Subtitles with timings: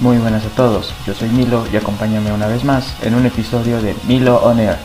[0.00, 3.80] Muy buenas a todos, yo soy Milo y acompáñame una vez más en un episodio
[3.80, 4.76] de Milo On Air.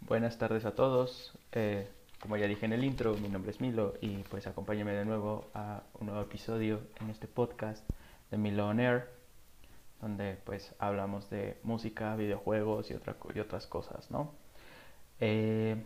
[0.00, 1.88] Buenas tardes a todos, eh,
[2.20, 5.50] como ya dije en el intro, mi nombre es Milo y pues acompáñame de nuevo
[5.54, 7.88] a un nuevo episodio en este podcast
[8.30, 9.10] de Milo On Air,
[10.00, 14.32] donde pues hablamos de música, videojuegos y, otra, y otras cosas, ¿no?
[15.18, 15.82] Eh,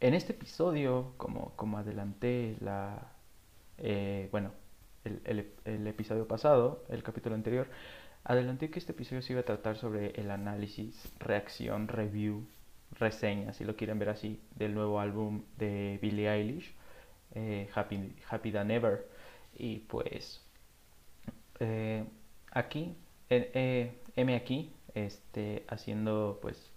[0.00, 3.10] en este episodio, como, como adelanté la,
[3.80, 4.52] eh, bueno,
[5.04, 7.68] el, episodio pasado, el capítulo anterior,
[8.24, 12.46] adelanté que este episodio se iba a tratar sobre el análisis, reacción, review,
[12.92, 16.74] reseña, si lo quieren ver así, del nuevo álbum de Billie Eilish,
[17.34, 19.08] eh, Happy, Happy Than Ever.
[19.56, 20.42] Y pues
[21.60, 22.04] eh,
[22.52, 22.96] aquí,
[23.28, 26.70] M aquí, este, haciendo pues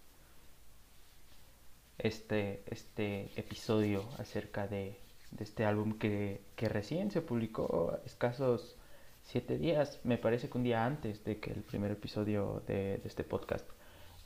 [1.97, 5.02] este, este episodio acerca de
[5.33, 8.77] de este álbum que, recién se publicó escasos
[9.23, 13.23] siete días, me parece que un día antes de que el primer episodio de, este
[13.23, 13.67] podcast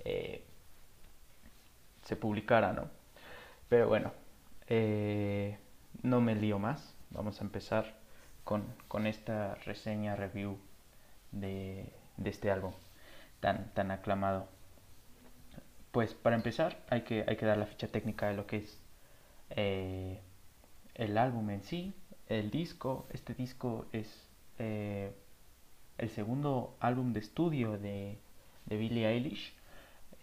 [0.04, 0.44] eh,
[2.04, 2.90] se publicara, ¿no?
[3.70, 4.12] Pero bueno,
[4.68, 5.58] eh,
[6.04, 8.00] no me lío más, vamos a empezar
[8.44, 10.58] con, esta reseña, review
[11.32, 11.94] de,
[12.24, 12.74] este álbum
[13.40, 14.48] tan, tan aclamado.
[15.92, 18.80] Pues para empezar hay que, hay que dar la ficha técnica de lo que es
[19.52, 20.22] eh,
[20.98, 21.94] el álbum en sí,
[22.28, 23.08] el disco.
[23.12, 25.12] Este disco es eh,
[25.98, 28.18] el segundo álbum de estudio de,
[28.66, 29.54] de Billie Eilish.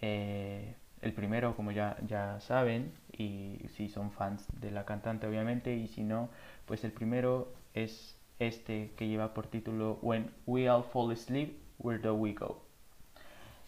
[0.03, 5.77] Eh, el primero, como ya, ya saben, y si son fans de la cantante obviamente,
[5.77, 6.29] y si no,
[6.67, 12.01] pues el primero es este que lleva por título When We All Fall Asleep, Where
[12.01, 12.63] Do We Go?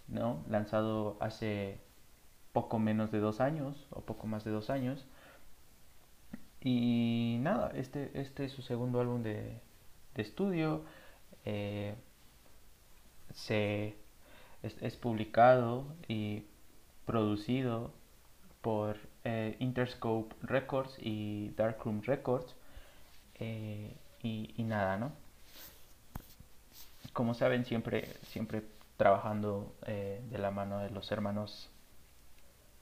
[0.08, 0.42] ¿No?
[0.48, 1.78] Lanzado hace
[2.52, 5.06] poco menos de dos años, o poco más de dos años.
[6.60, 9.60] Y nada, este, este es su segundo álbum de,
[10.16, 10.84] estudio.
[11.44, 11.94] Eh,
[13.34, 13.96] se,
[14.62, 16.44] es, publicado y
[17.04, 17.92] producido
[18.62, 22.54] por eh, Interscope Records y Darkroom Records.
[23.34, 25.12] Eh, y, nada, ¿no?
[27.12, 28.62] Como saben, siempre, siempre
[28.96, 31.70] trabajando de la mano de los hermanos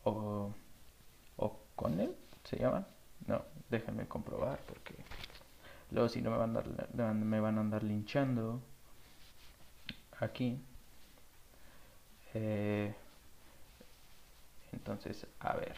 [0.05, 0.55] o,
[1.37, 2.87] o con él, se llama.
[3.27, 4.95] No, déjenme comprobar porque
[5.91, 8.61] luego si no me van a andar, me van a andar linchando
[10.21, 10.61] aquí.
[12.35, 12.95] Eh,
[14.73, 15.75] entonces, a ver.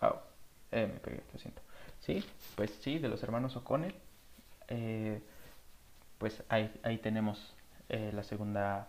[0.00, 0.20] Oh,
[0.72, 1.62] eh, me pegué, lo siento.
[2.00, 2.24] Sí,
[2.56, 3.94] pues sí, de los hermanos O'Connell.
[4.68, 5.22] Eh,
[6.18, 7.54] pues ahí, ahí tenemos
[7.88, 8.88] la segunda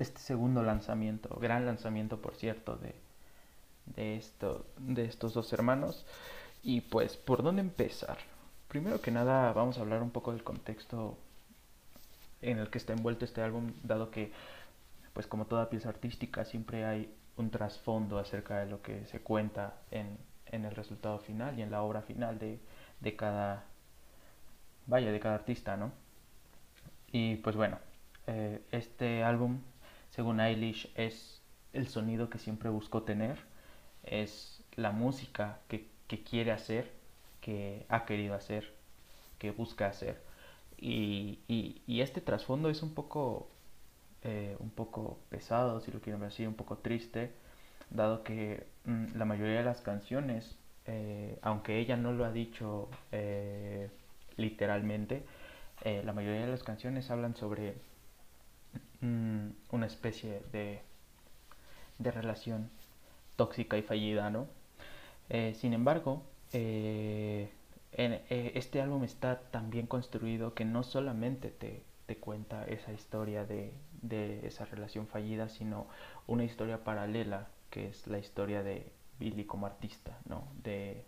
[0.00, 2.94] este segundo lanzamiento, gran lanzamiento por cierto de,
[3.96, 6.06] de, esto, de estos dos hermanos.
[6.62, 8.18] Y pues, ¿por dónde empezar?
[8.68, 11.18] Primero que nada vamos a hablar un poco del contexto
[12.40, 14.32] en el que está envuelto este álbum, dado que,
[15.12, 19.74] pues como toda pieza artística, siempre hay un trasfondo acerca de lo que se cuenta
[19.90, 22.58] en, en el resultado final y en la obra final de,
[23.00, 23.64] de cada,
[24.86, 25.92] vaya, de cada artista, ¿no?
[27.12, 27.78] Y pues bueno,
[28.26, 29.60] eh, este álbum
[30.10, 31.40] según Eilish, es
[31.72, 33.38] el sonido que siempre buscó tener,
[34.02, 35.88] es la música que,
[36.28, 36.90] quiere hacer,
[37.40, 38.72] que ha querido hacer,
[39.38, 40.20] que busca hacer.
[40.78, 41.38] Y,
[41.86, 43.48] este trasfondo es un poco,
[44.24, 47.32] eh, un poco pesado, si lo quieren ver así, un poco triste,
[47.90, 50.56] dado que mm, la mayoría de las canciones,
[50.86, 53.90] eh, aunque ella no lo ha dicho eh,
[54.36, 55.24] literalmente,
[55.82, 57.74] la mayoría de las canciones hablan sobre
[59.02, 60.82] Mm, una especie de,
[61.98, 62.70] de, relación
[63.36, 64.46] tóxica y fallida, ¿no?
[65.30, 66.22] Eh, sin embargo,
[66.52, 67.50] eh,
[67.92, 73.46] eh, este álbum está tan bien construido que no solamente te, te cuenta esa historia
[73.46, 73.72] de,
[74.02, 75.86] de, esa relación fallida, sino
[76.26, 80.46] una historia paralela, que es la historia de Billy como artista, ¿no?
[80.62, 81.04] De,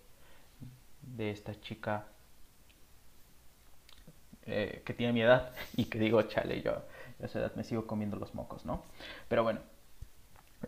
[1.02, 2.06] de esta chica
[4.44, 6.82] que tiene mi edad y que digo, chale, yo
[7.22, 8.82] esa edad me sigo comiendo los mocos, ¿no?
[9.28, 9.60] Pero bueno,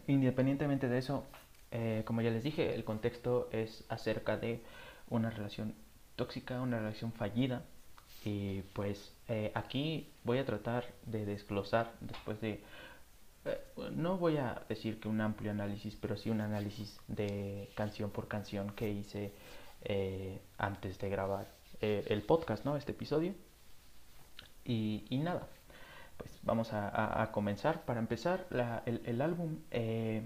[0.06, 1.24] independientemente de eso,
[1.70, 4.62] eh, como ya les dije, el contexto es acerca de
[5.10, 5.74] una relación
[6.16, 7.62] tóxica, una relación fallida.
[8.24, 12.62] Y pues eh, aquí voy a tratar de desglosar después de...
[13.44, 13.60] Eh,
[13.92, 18.28] no voy a decir que un amplio análisis, pero sí un análisis de canción por
[18.28, 19.32] canción que hice
[20.56, 21.46] antes de grabar
[21.80, 22.76] el podcast, ¿no?
[22.78, 23.34] Este episodio.
[24.64, 25.46] Y nada,
[26.16, 27.84] pues vamos a, comenzar.
[27.84, 28.46] Para empezar,
[28.86, 30.22] el, álbum, eh,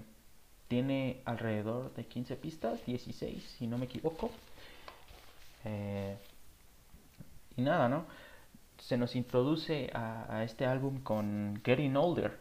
[0.67, 4.31] tiene alrededor de 15 pistas, 16 si no me equivoco.
[5.65, 6.17] Eh,
[7.57, 8.05] y nada, ¿no?
[8.77, 12.37] Se nos introduce a, este álbum con Getting Older,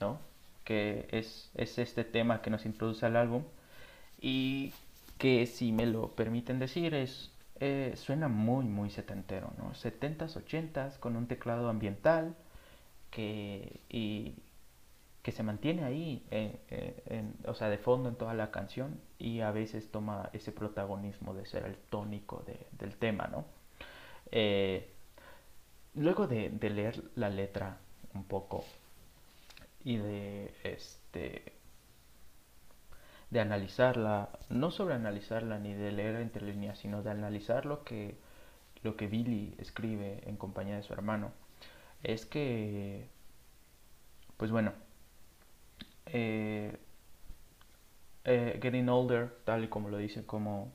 [0.00, 0.18] ¿no?
[0.62, 3.44] Que es, es este tema que nos introduce al álbum.
[4.20, 4.72] Y
[5.18, 7.30] que si me lo permiten decir es
[7.60, 9.72] eh, suena muy muy setentero, ¿no?
[9.72, 12.34] 70s, 80s con un teclado ambiental
[13.14, 14.34] que y
[15.22, 19.40] que se mantiene ahí, eh, eh, o sea, de fondo en toda la canción y
[19.40, 23.46] a veces toma ese protagonismo de ser el tónico del tema, ¿no?
[25.94, 27.78] luego de, de, leer la letra
[28.14, 28.64] un poco
[29.84, 31.54] y de este
[33.30, 38.16] de analizarla, no sobre analizarla ni de leer entre líneas, sino de analizar lo que,
[38.82, 41.32] lo que Billy escribe en compañía de su hermano,
[42.04, 43.08] es que,
[44.36, 44.72] pues bueno,
[46.06, 46.76] eh,
[48.24, 50.72] eh, Getting Older, tal y como lo dice, como,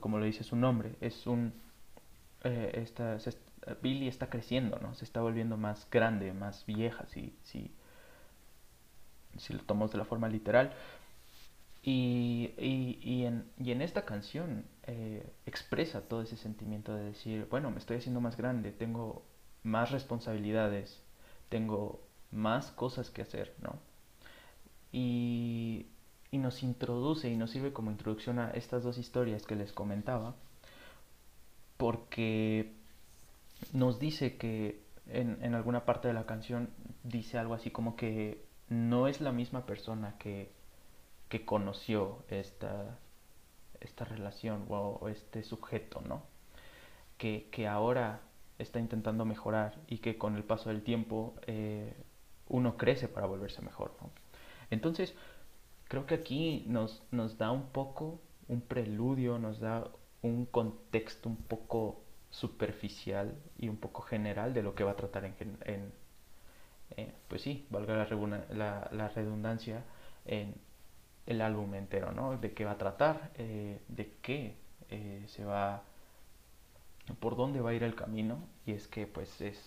[0.00, 1.52] como lo dice su nombre, es un,
[2.44, 2.86] eh,
[3.82, 4.94] Billy está creciendo, ¿no?
[4.94, 7.72] Se está volviendo más grande, más vieja, si, si,
[9.38, 10.72] si lo tomamos de la forma literal.
[11.82, 14.64] Y, y, en, y en esta canción
[15.46, 19.24] expresa todo ese sentimiento de decir, bueno, me estoy haciendo más grande, tengo
[19.62, 21.02] más responsabilidades,
[21.48, 23.78] tengo más cosas que hacer, ¿no?
[24.92, 25.86] Y,
[26.30, 30.34] y nos introduce y nos sirve como introducción a estas dos historias que les comentaba,
[31.76, 32.72] porque
[33.72, 36.70] nos dice que en, en alguna parte de la canción
[37.02, 40.52] dice algo así como que no es la misma persona que
[41.30, 42.98] que conoció esta,
[43.80, 46.24] esta relación o, este sujeto, ¿no?
[47.16, 48.20] Que, que, ahora
[48.60, 51.94] está intentando mejorar y que con el paso del tiempo eh,
[52.48, 53.92] uno crece para volverse mejor.
[54.70, 55.14] Entonces,
[55.88, 59.88] creo que aquí nos, nos da un poco un preludio, nos da
[60.22, 65.24] un contexto un poco superficial y un poco general de lo que va a tratar
[65.24, 65.92] en,
[66.96, 68.06] eh, pues sí, valga
[68.50, 69.84] la, la, redundancia,
[70.24, 70.54] en,
[71.26, 72.36] el álbum entero, ¿no?
[72.38, 74.56] De qué va a tratar, eh, de qué
[75.26, 75.84] se va,
[77.14, 78.38] por dónde va a ir el camino.
[78.66, 79.58] Y es que pues es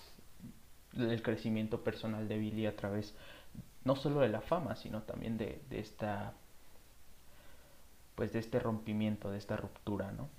[0.95, 3.15] el crecimiento personal de Billy a través
[3.83, 6.33] no solo de la fama, sino también de, de esta,
[8.15, 10.29] pues de este rompimiento, de esta ruptura, ¿no?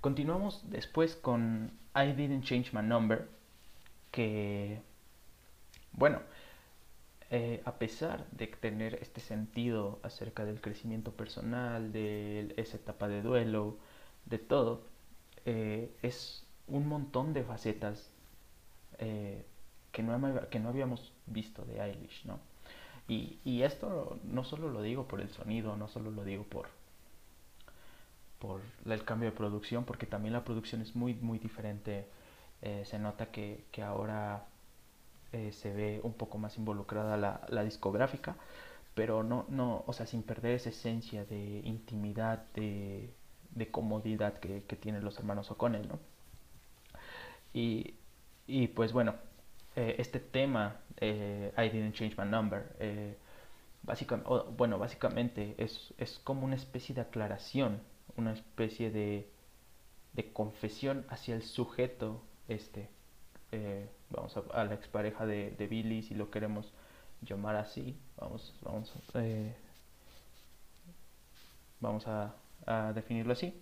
[0.00, 3.26] Continuamos después con I Didn't Change My Number,
[4.10, 4.82] que,
[5.92, 6.20] bueno,
[7.30, 13.22] eh, a pesar de tener este sentido acerca del crecimiento personal, de esa etapa de
[13.22, 13.78] duelo,
[14.26, 14.82] de todo,
[15.44, 18.10] eh, es un montón de facetas
[18.98, 19.44] eh,
[19.92, 22.38] que, no, que no habíamos visto de Eilish, ¿no?
[23.06, 26.68] Y, y, esto no solo lo digo por el sonido, no solo lo digo por,
[28.38, 32.06] por el cambio de producción, porque también la producción es muy, muy diferente.
[32.62, 34.46] se nota que, que ahora
[35.34, 38.36] eh, se ve un poco más involucrada la, discográfica,
[38.94, 43.12] pero no, no, o sea, sin perder esa esencia de intimidad, de,
[43.70, 45.98] comodidad que, que, tienen los hermanos O'Connell, ¿no?
[47.52, 47.94] Y,
[48.46, 49.14] y pues bueno,
[49.76, 53.16] eh, este tema, eh, I Didn't Change My Number,
[53.82, 57.80] básicamente, bueno, básicamente es, es, como una especie de aclaración,
[58.16, 59.28] una especie de,
[60.14, 62.88] de confesión hacia el sujeto este
[63.54, 66.72] eh, vamos a, la expareja de, de, Billy, si lo queremos
[67.22, 69.54] llamar así, vamos, vamos, eh,
[71.80, 72.34] vamos a,
[72.94, 73.54] definirlo así.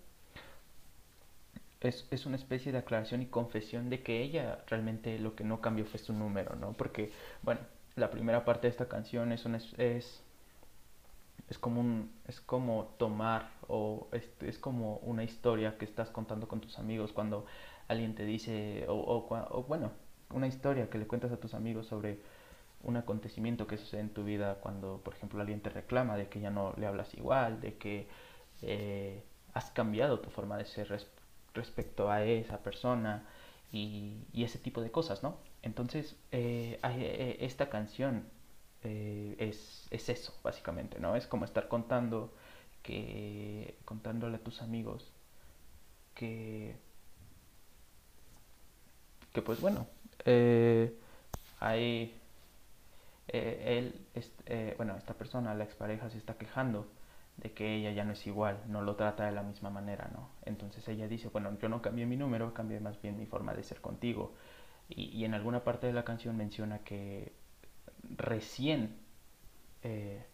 [1.81, 5.61] Es, es, una especie de aclaración y confesión de que ella realmente lo que no
[5.61, 6.73] cambió fue su número, ¿no?
[6.75, 7.11] Porque,
[7.43, 7.61] bueno,
[7.97, 10.23] la primera parte de esta canción es, una, es,
[11.49, 16.49] es, como, un, es como tomar o es, es, como una historia que estás contando
[16.49, 17.47] con tus amigos cuando
[17.89, 19.93] alguien te dice, o, bueno,
[20.31, 22.21] una historia que le cuentas a tus amigos sobre
[22.83, 26.41] un acontecimiento que sucede en tu vida cuando, por ejemplo, alguien te reclama de que
[26.41, 28.09] ya no le hablas igual, de que
[28.63, 29.23] eh,
[29.55, 30.89] has cambiado tu forma de ser
[31.55, 33.25] respecto a esa persona
[33.73, 35.37] y, ese tipo de cosas, ¿no?
[35.63, 38.25] Entonces, eh, eh, esta canción
[38.83, 41.17] es, es, eso, básicamente, ¿no?
[41.17, 42.33] Es como estar contando
[42.83, 45.13] que, contándole a tus amigos
[46.15, 46.77] que
[49.33, 49.87] que pues bueno,
[50.25, 50.95] eh,
[53.31, 53.95] él,
[54.47, 56.87] eh, bueno, esta persona, la expareja, se está quejando
[57.37, 60.29] de que ella ya no es igual, no lo trata de la misma manera, ¿no?
[60.45, 63.63] Entonces ella dice, bueno, yo no cambié mi número, cambié más bien mi forma de
[63.63, 64.35] ser contigo.
[64.89, 67.33] Y, y en alguna parte de la canción menciona que
[68.17, 69.03] recién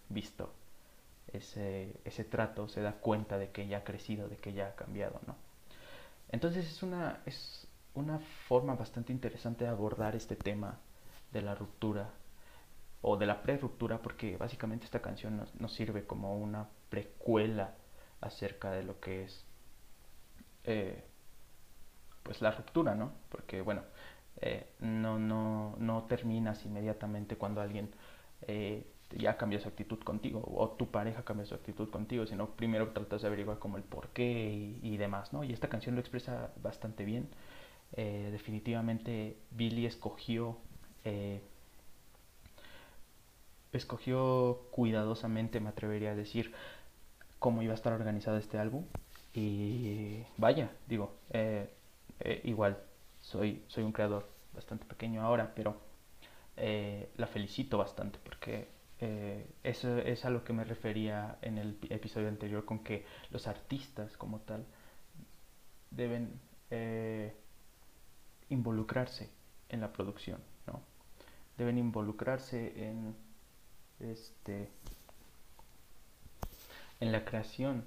[0.09, 0.53] visto
[1.33, 4.75] ese, ese trato, se da cuenta de que ya ha crecido, de que ya ha
[4.75, 5.37] cambiado, ¿no?
[6.31, 10.79] Entonces es una, es una forma bastante interesante de abordar este tema
[11.33, 12.11] de la ruptura
[13.01, 17.75] o de la pre-ruptura porque básicamente esta canción nos, sirve como una precuela
[18.21, 19.45] acerca de lo que es
[20.65, 21.03] eh,
[22.23, 23.13] pues la ruptura, ¿no?
[23.31, 23.83] Porque bueno,
[24.41, 27.91] eh, no, no, no terminas inmediatamente cuando alguien
[28.43, 32.91] eh, ya cambia su actitud contigo o tu pareja cambia su actitud contigo, sino primero
[32.91, 35.45] tratas de averiguar como el por qué y, demás, ¿no?
[35.45, 37.29] Y esta canción lo expresa bastante bien.
[37.97, 40.59] Definitivamente Billy escogió
[43.73, 46.53] escogió cuidadosamente, me atrevería a decir,
[47.39, 48.85] cómo iba a estar organizado este álbum.
[49.35, 51.15] Y vaya, digo,
[52.45, 52.79] igual
[53.21, 55.77] soy, soy un creador bastante pequeño ahora, pero
[56.57, 58.67] eh, la felicito bastante porque
[59.01, 63.47] eh, eso es a lo que me refería en el episodio anterior con que los
[63.47, 64.67] artistas como tal
[65.93, 66.41] deben
[66.71, 67.33] eh,
[68.49, 69.31] involucrarse
[69.69, 70.81] en la producción, ¿no?
[71.57, 73.15] Deben involucrarse en
[74.01, 74.69] este
[77.01, 77.85] en la creación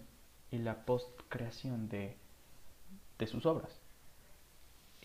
[0.51, 2.15] y la postcreación de,
[3.19, 3.81] de sus obras.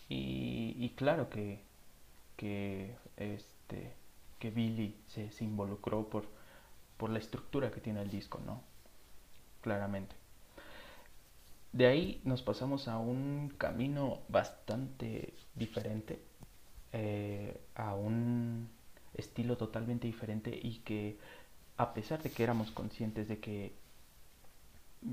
[0.09, 1.61] Y, claro que,
[2.37, 3.93] que, este,
[4.39, 6.27] que Billy se, involucró por,
[6.97, 8.63] por la estructura que tiene el disco, ¿no?
[9.63, 10.15] Claramente.
[11.73, 16.23] De ahí nos pasamos a un camino bastante diferente,
[16.93, 18.69] eh, a un
[19.15, 21.19] estilo totalmente diferente y que
[21.77, 23.73] a pesar de que éramos conscientes de que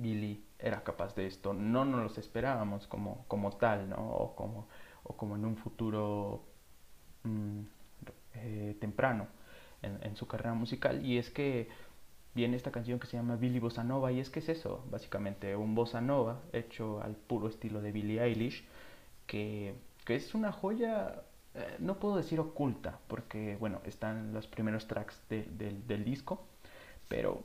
[0.01, 3.97] Billy era capaz de esto, no nos los esperábamos como, como tal, ¿no?
[3.97, 4.67] O como
[5.03, 6.43] o como en un futuro
[7.23, 7.59] mm,
[8.35, 9.27] eh, temprano
[9.81, 11.05] en, su carrera musical.
[11.05, 11.67] Y es que
[12.33, 15.55] viene esta canción que se llama Billy Bossa Nova y es que es eso, básicamente
[15.55, 18.65] un Bossa Nova hecho al puro estilo de Billie Eilish,
[19.27, 19.75] que,
[20.07, 21.23] es una joya,
[21.53, 26.45] eh, no puedo decir oculta, porque bueno, están los primeros tracks del disco,
[27.09, 27.43] pero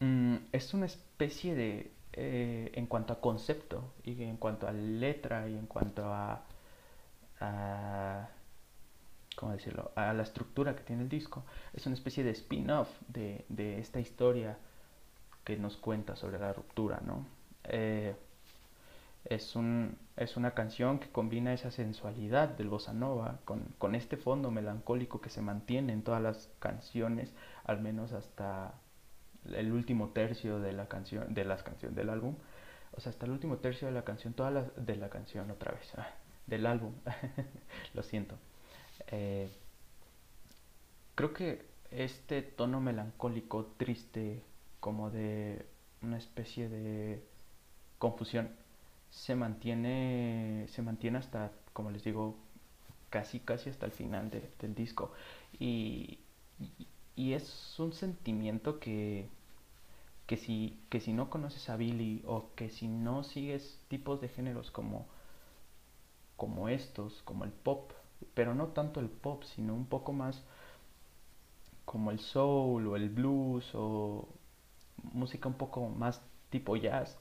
[0.00, 5.46] mm, es una especie de eh, en cuanto a concepto y en cuanto a letra
[5.50, 6.40] y en cuanto a,
[9.36, 9.92] ¿cómo decirlo?
[9.94, 13.44] a la estructura que tiene el disco es una especie de spin-off de,
[13.78, 14.56] esta historia
[15.44, 17.26] que nos cuenta sobre la ruptura ¿no?
[17.64, 18.14] Eh,
[19.26, 24.16] es, un, es una canción que combina esa sensualidad del bossa nova con, con este
[24.16, 27.34] fondo melancólico que se mantiene en todas las canciones
[27.64, 28.72] al menos hasta
[29.54, 32.36] el último tercio de la canción, de las canciones del álbum,
[32.92, 35.72] o sea, hasta el último tercio de la canción, toda la, de la canción otra
[35.72, 36.08] vez, ah,
[36.46, 36.92] del álbum,
[37.94, 38.36] lo siento.
[39.08, 39.48] Eh,
[41.14, 44.42] creo que este tono melancólico, triste,
[44.80, 45.66] como de
[46.02, 47.22] una especie de
[47.98, 48.50] confusión,
[49.10, 52.36] se mantiene, se mantiene hasta, como les digo,
[53.10, 55.12] casi, casi hasta el final del disco.
[55.58, 56.20] y,
[57.16, 59.28] y es un sentimiento que,
[60.26, 64.28] que si, que si no conoces a Billy o que si no sigues tipos de
[64.28, 65.06] géneros como,
[66.36, 67.92] como estos, como el pop,
[68.34, 70.42] pero no tanto el pop, sino un poco más
[71.84, 74.28] como el soul o el blues o
[75.12, 77.16] música un poco más tipo jazz,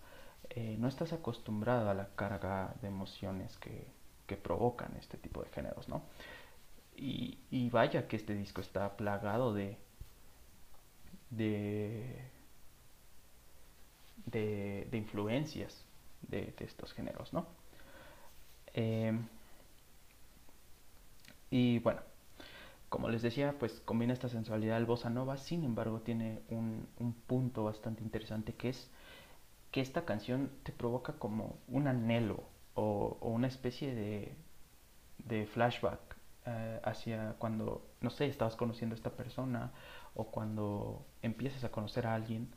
[0.50, 3.88] eh, no estás acostumbrado a la carga de emociones que,
[4.28, 6.04] que provocan este tipo de géneros, ¿no?
[6.96, 9.78] Y, y, vaya que este disco está plagado de,
[11.30, 12.32] de
[14.26, 15.86] de, influencias
[16.22, 17.48] de, estos géneros, ¿no?
[18.74, 19.18] Eh,
[21.50, 22.02] y bueno,
[22.90, 26.88] como les decía, pues combina esta sensualidad del bossa nova, sin embargo tiene un,
[27.28, 28.90] punto bastante interesante que es
[29.72, 36.00] que esta canción te provoca como un anhelo o, una especie de, flashback
[36.46, 39.72] eh, hacia cuando, no sé, estabas conociendo a esta persona
[40.14, 42.48] o cuando empiezas a conocer a alguien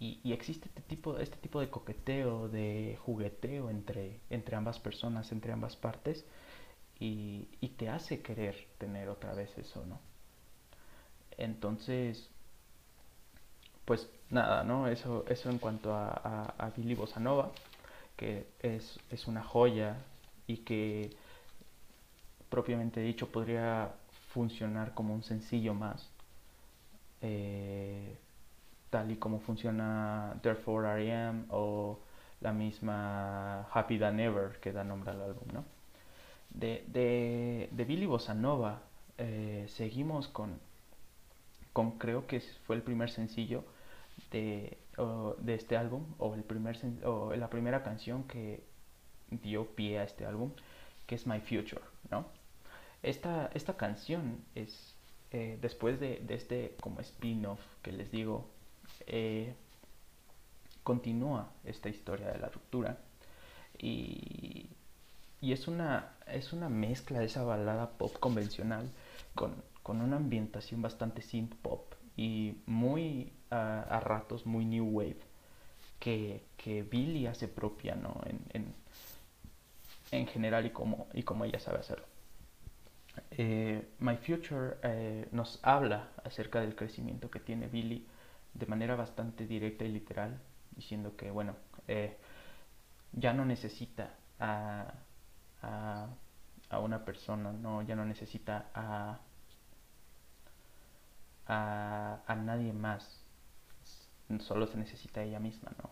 [0.00, 5.52] y, existe este tipo, este tipo de coqueteo, de jugueteo entre, entre ambas personas, entre
[5.52, 6.24] ambas partes,
[7.00, 10.00] y, te hace querer tener otra vez eso, ¿no?
[11.36, 12.28] Entonces,
[13.84, 14.88] pues nada, ¿no?
[14.88, 17.52] Eso, eso en cuanto a, Billy Bossa Nova,
[18.16, 19.96] que es, es, una joya
[20.48, 21.10] y que
[22.50, 23.92] propiamente dicho podría
[24.32, 26.08] funcionar como un sencillo más.
[27.22, 27.87] Eh,
[28.90, 31.98] tal y como funciona Therefore I Am o
[32.40, 35.64] la misma Happy Than Ever que da nombre al álbum, ¿no?
[36.50, 38.80] De, de, de Billy Bossa Nova
[39.18, 40.58] eh, seguimos con,
[41.72, 43.64] con, creo que fue el primer sencillo
[44.30, 44.78] de,
[45.38, 48.62] de este álbum o, el primer, o la primera canción que
[49.30, 50.52] dio pie a este álbum,
[51.06, 52.26] que es My Future, ¿no?
[53.02, 54.94] Esta, esta canción es,
[55.30, 58.48] eh, después de, de, este como spin-off que les digo,
[59.06, 59.54] eh,
[60.82, 62.98] continúa esta historia de la ruptura
[63.78, 64.68] y,
[65.40, 68.90] y, es, una, es una mezcla de esa balada pop convencional
[69.34, 75.28] con, con una ambientación bastante synth pop y muy a ratos muy new wave
[75.98, 78.20] que, que Billy hace propia ¿no?
[78.26, 78.74] en, en,
[80.10, 82.06] en, general y como, y como ella sabe hacerlo.
[83.32, 88.06] Eh, My Future eh, nos habla acerca del crecimiento que tiene Billy
[88.58, 90.40] de manera bastante directa y literal,
[90.76, 92.16] diciendo que, bueno, eh,
[93.12, 94.92] ya no necesita a,
[95.62, 96.08] a,
[96.70, 97.82] a, una persona, ¿no?
[97.82, 99.20] ya no necesita a,
[101.46, 103.24] a, a nadie más,
[104.40, 105.90] solo se necesita ella misma, ¿no?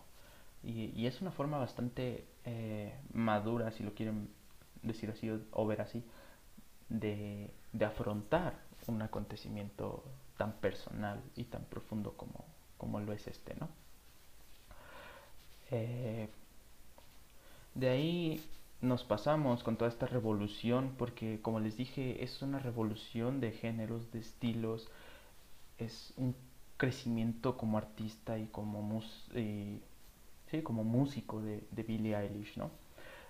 [0.63, 4.29] Y, y es una forma bastante eh, madura, si lo quieren
[4.83, 6.03] decir así o, ver así,
[6.89, 8.53] de, de, afrontar
[8.87, 10.03] un acontecimiento
[10.37, 12.45] tan personal y tan profundo como,
[12.77, 13.69] como lo es este, ¿no?
[15.71, 16.29] Eh,
[17.75, 18.41] de ahí
[18.81, 24.11] nos pasamos con toda esta revolución, porque como les dije, es una revolución de géneros,
[24.11, 24.87] de estilos,
[25.77, 26.35] es un
[26.77, 32.71] crecimiento como artista y como, mus sí, como músico de, de, Billie Eilish, ¿no?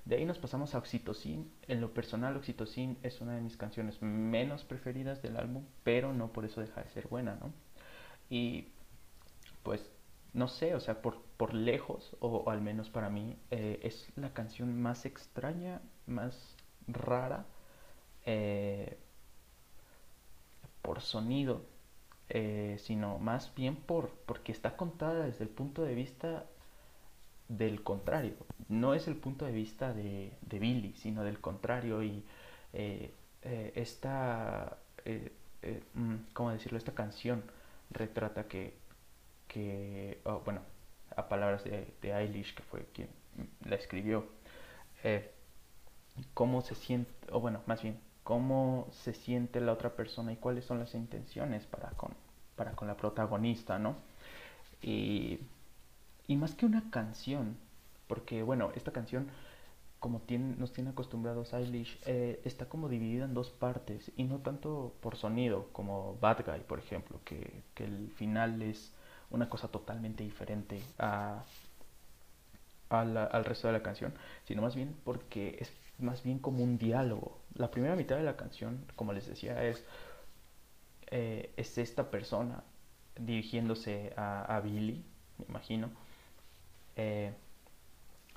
[0.06, 1.52] De ahí nos pasamos a Oxytocin.
[1.68, 6.32] En lo personal, Oxytocin es una de mis canciones menos preferidas del álbum, pero no
[6.32, 7.52] por eso deja de ser buena, ¿no?
[8.30, 8.70] Y
[9.68, 9.86] pues,
[10.32, 14.34] no sé, o sea, por, por lejos, o, al menos para mí, eh, es la
[14.34, 16.56] canción más extraña, más
[16.88, 17.46] rara,
[18.26, 18.98] eh,
[20.82, 21.66] por sonido,
[22.30, 26.46] eh, sino más bien por, porque está contada desde el punto de vista
[27.50, 28.36] del contrario.
[28.70, 32.02] No es el punto de vista de, de Billy, sino del contrario.
[32.04, 32.24] Y
[33.44, 34.78] esta,
[35.94, 36.78] mm, ¿cómo decirlo?
[36.78, 37.44] Esta canción
[37.92, 38.87] retrata que,
[39.48, 40.62] que oh, bueno,
[41.16, 43.10] a palabras de, de, Eilish, que fue quien
[43.66, 44.26] la escribió,
[46.34, 50.66] cómo se siente, o bueno, más bien, cómo se siente la otra persona y cuáles
[50.66, 52.12] son las intenciones para con,
[52.56, 53.96] para con la protagonista, ¿no?
[54.82, 55.40] Y,
[56.28, 57.58] y más que una canción,
[58.08, 59.30] porque bueno, esta canción,
[60.00, 64.40] como tiene, nos tiene acostumbrados Eilish, eh, está como dividida en dos partes, y no
[64.40, 68.94] tanto por sonido, como Bad Guy, por ejemplo, que, que el final es
[69.32, 71.44] una cosa totalmente diferente a,
[72.90, 74.14] al resto de la canción,
[74.46, 77.40] sino más bien porque es más bien como un diálogo.
[77.56, 79.84] La primera mitad de la canción, como les decía, es,
[81.08, 82.64] eh, es esta persona
[83.20, 85.04] dirigiéndose a, Billy,
[85.40, 85.90] me imagino,
[86.96, 87.34] eh,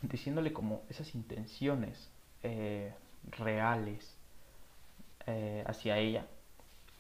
[0.03, 2.11] diciéndole como esas intenciones
[2.43, 4.17] eh, reales
[5.67, 6.27] hacia ella.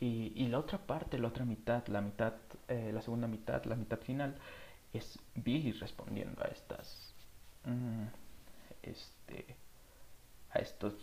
[0.00, 2.32] Y, la otra parte, la otra mitad, la mitad,
[2.68, 4.34] la segunda mitad, la mitad final,
[4.92, 7.14] es Billy respondiendo a estas,
[7.64, 8.06] mm,
[8.82, 9.56] este,
[10.52, 10.94] a estos,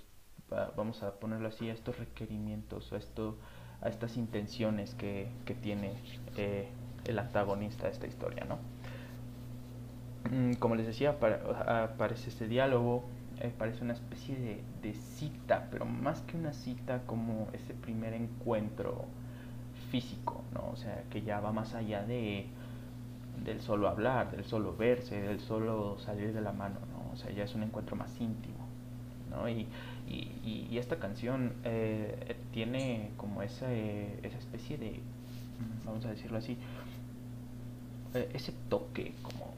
[0.76, 3.38] vamos a ponerlo así, a estos requerimientos, a, esto,
[3.82, 5.94] a estas intenciones que, que tiene
[6.36, 6.68] eh,
[7.06, 8.60] el antagonista de esta historia, ¿no?
[10.32, 13.06] Mm, como les decía, aparece este diálogo,
[13.41, 18.13] eh, parece una especie de, de, cita, pero más que una cita como ese primer
[18.13, 19.06] encuentro
[19.91, 20.69] físico, ¿no?
[20.71, 22.47] O sea, que ya va más allá de
[23.43, 27.13] del solo hablar, del solo verse, del solo salir de la mano, ¿no?
[27.13, 28.67] O sea, ya es un encuentro más íntimo.
[29.47, 29.67] Y,
[30.12, 36.39] y, y esta canción eh, tiene como esa, esa especie de, mm, vamos a decirlo
[36.39, 36.58] así,
[38.15, 39.54] eh, ese toque como,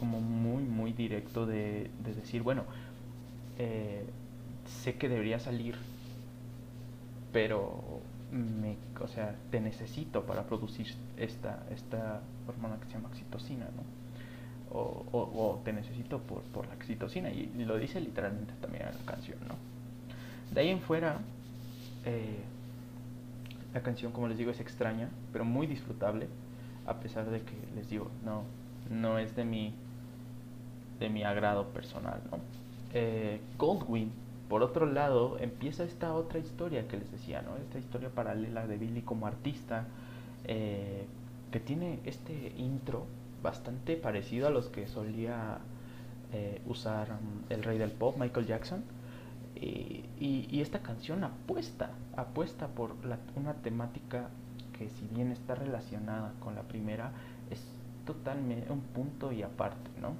[0.00, 2.64] como muy, muy directo de, de decir, bueno,
[3.58, 4.02] eh,
[4.82, 5.76] sé que debería salir,
[7.34, 8.00] pero
[8.32, 13.66] me, o sea, te necesito para producir esta, esta hormona que se llama oxitocina,
[14.72, 17.28] o, te necesito por, por, la oxitocina.
[17.30, 19.54] Y lo dice literalmente también en la canción, ¿no?
[20.54, 21.18] De ahí en fuera,
[22.06, 22.38] eh,
[23.74, 26.26] la canción, como les digo, es extraña, pero muy disfrutable,
[26.86, 28.44] a pesar de que les digo, no,
[28.88, 29.74] no es de mi,
[31.00, 32.38] de mi agrado personal, ¿no?
[32.92, 34.12] Eh, Goldwyn,
[34.48, 37.56] por otro lado, empieza esta otra historia que les decía, ¿no?
[37.56, 39.86] Esta historia paralela de Billy como artista,
[40.44, 41.06] eh,
[41.50, 43.06] que tiene este intro
[43.42, 45.58] bastante parecido a los que solía
[46.32, 48.84] eh, usar um, el rey del pop, Michael Jackson.
[49.56, 52.94] Y, esta canción apuesta, apuesta por
[53.34, 54.28] una temática
[54.78, 57.12] que si bien está relacionada con la primera,
[57.50, 57.62] es
[58.04, 60.12] totalmente un punto y aparte, ¿no?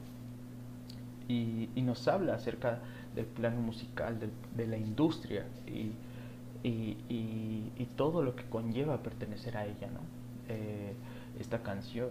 [1.30, 2.80] Y, y nos habla acerca
[3.14, 4.18] del plano musical,
[4.56, 5.92] de la industria y,
[7.96, 10.00] todo lo que conlleva pertenecer a ella, ¿no?
[10.48, 10.94] Eh,
[11.38, 12.08] esta canción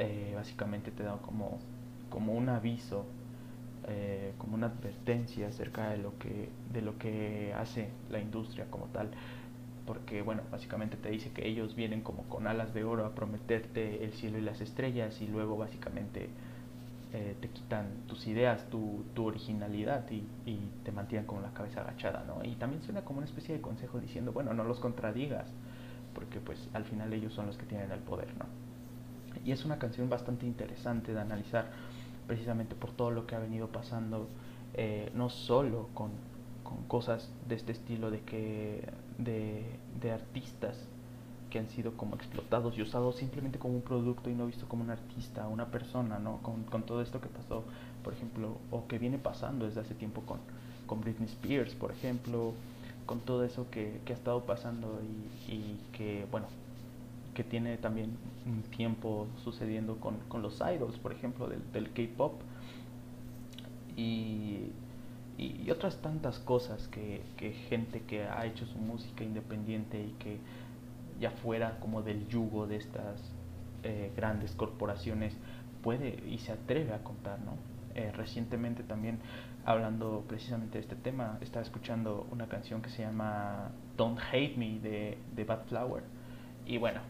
[0.00, 1.58] eh, básicamente te da como,
[2.10, 3.04] como un aviso,
[3.86, 8.86] eh, como una advertencia acerca de lo, que, de lo que hace la industria como
[8.86, 9.10] tal.
[9.86, 14.04] Porque, bueno, básicamente te dice que ellos vienen como con alas de oro a prometerte
[14.04, 16.28] el cielo y las estrellas y luego básicamente
[17.12, 20.24] eh, te quitan tus ideas, tu, originalidad y,
[20.84, 22.44] te mantienen con la cabeza agachada, ¿no?
[22.44, 25.46] Y también suena como una especie de consejo diciendo, bueno, no los contradigas,
[26.14, 28.44] porque pues al final ellos son los que tienen el poder, ¿no?
[29.44, 31.70] Y es una canción bastante interesante de analizar
[32.26, 34.28] precisamente por todo lo que ha venido pasando,
[34.74, 36.10] eh, no solo con,
[36.88, 40.76] cosas de este estilo de que de artistas
[41.50, 44.84] que han sido como explotados y usados simplemente como un producto y no visto como
[44.84, 46.38] un artista, una persona, ¿no?
[46.42, 47.64] Con, todo esto que pasó,
[48.04, 50.38] por ejemplo, o que viene pasando desde hace tiempo con,
[50.86, 52.52] con Britney Spears, por ejemplo,
[53.06, 55.00] con todo eso que, que ha estado pasando
[55.48, 56.46] y, y, que, bueno,
[57.34, 58.10] que tiene también
[58.46, 62.32] un tiempo sucediendo con, con los idols, por ejemplo, del, del K-pop.
[63.96, 64.70] Y,
[65.38, 70.38] y, otras tantas cosas que, que gente que ha hecho su música independiente y que
[71.20, 73.32] ya fuera como del yugo de estas
[73.82, 75.36] eh, grandes corporaciones
[75.82, 77.52] puede y se atreve a contar, ¿no?
[77.94, 79.18] Eh, recientemente también
[79.64, 84.78] hablando precisamente de este tema, estaba escuchando una canción que se llama Don't Hate Me
[84.78, 86.02] de, de Bad Flower
[86.66, 87.00] y bueno,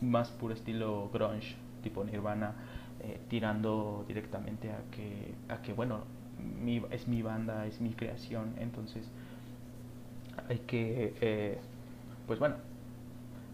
[0.00, 2.54] más puro estilo grunge, tipo Nirvana,
[3.00, 6.00] eh, tirando directamente a que, a que bueno,
[6.38, 9.08] mi, es mi banda, es mi creación, entonces
[10.48, 11.58] hay que,
[12.26, 12.56] pues bueno,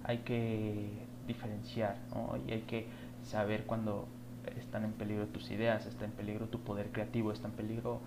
[0.06, 0.88] hay que
[1.26, 1.96] diferenciar
[2.46, 2.86] y hay que
[3.24, 4.06] saber cuando
[4.56, 8.00] están en peligro tus ideas, está en peligro tu poder creativo, está en peligro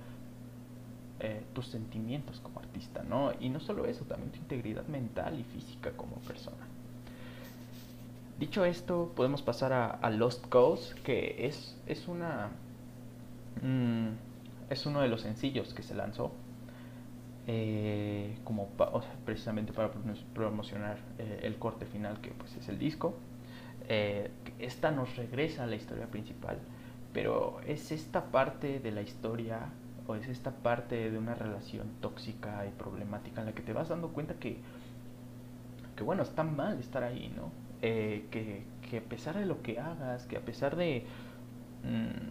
[1.20, 3.34] eh, tus sentimientos como artista, ¿no?
[3.42, 6.66] Y no solo eso, también tu integridad mental y física como persona.
[8.40, 12.52] Dicho esto, podemos pasar a, Lost Cause, que es, es una...
[13.62, 14.12] Mm,
[14.70, 16.32] es uno de los sencillos que se lanzó
[17.48, 18.68] eh, como
[19.26, 19.92] precisamente para
[20.34, 23.16] promocionar eh, el corte final que pues es el disco.
[23.88, 26.58] Eh, esta nos regresa a la historia principal,
[27.14, 29.70] pero es esta parte de la historia
[30.08, 33.90] o es esta parte de una relación tóxica y problemática en la que te vas
[33.90, 34.58] dando cuenta que,
[35.96, 37.52] que bueno, está mal estar ahí, ¿no?
[37.82, 41.04] que, que, a pesar de lo que hagas, que a pesar de...
[41.84, 42.30] Mm,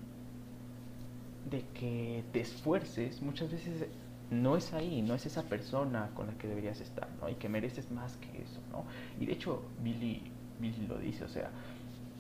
[1.51, 3.89] de que te esfuerces, muchas veces
[4.31, 7.29] no es ahí, no es esa persona con la que deberías estar, ¿no?
[7.29, 8.85] Y que mereces más que eso, ¿no?
[9.21, 10.23] Y de hecho, Billy,
[10.61, 11.51] Billy lo dice, o sea,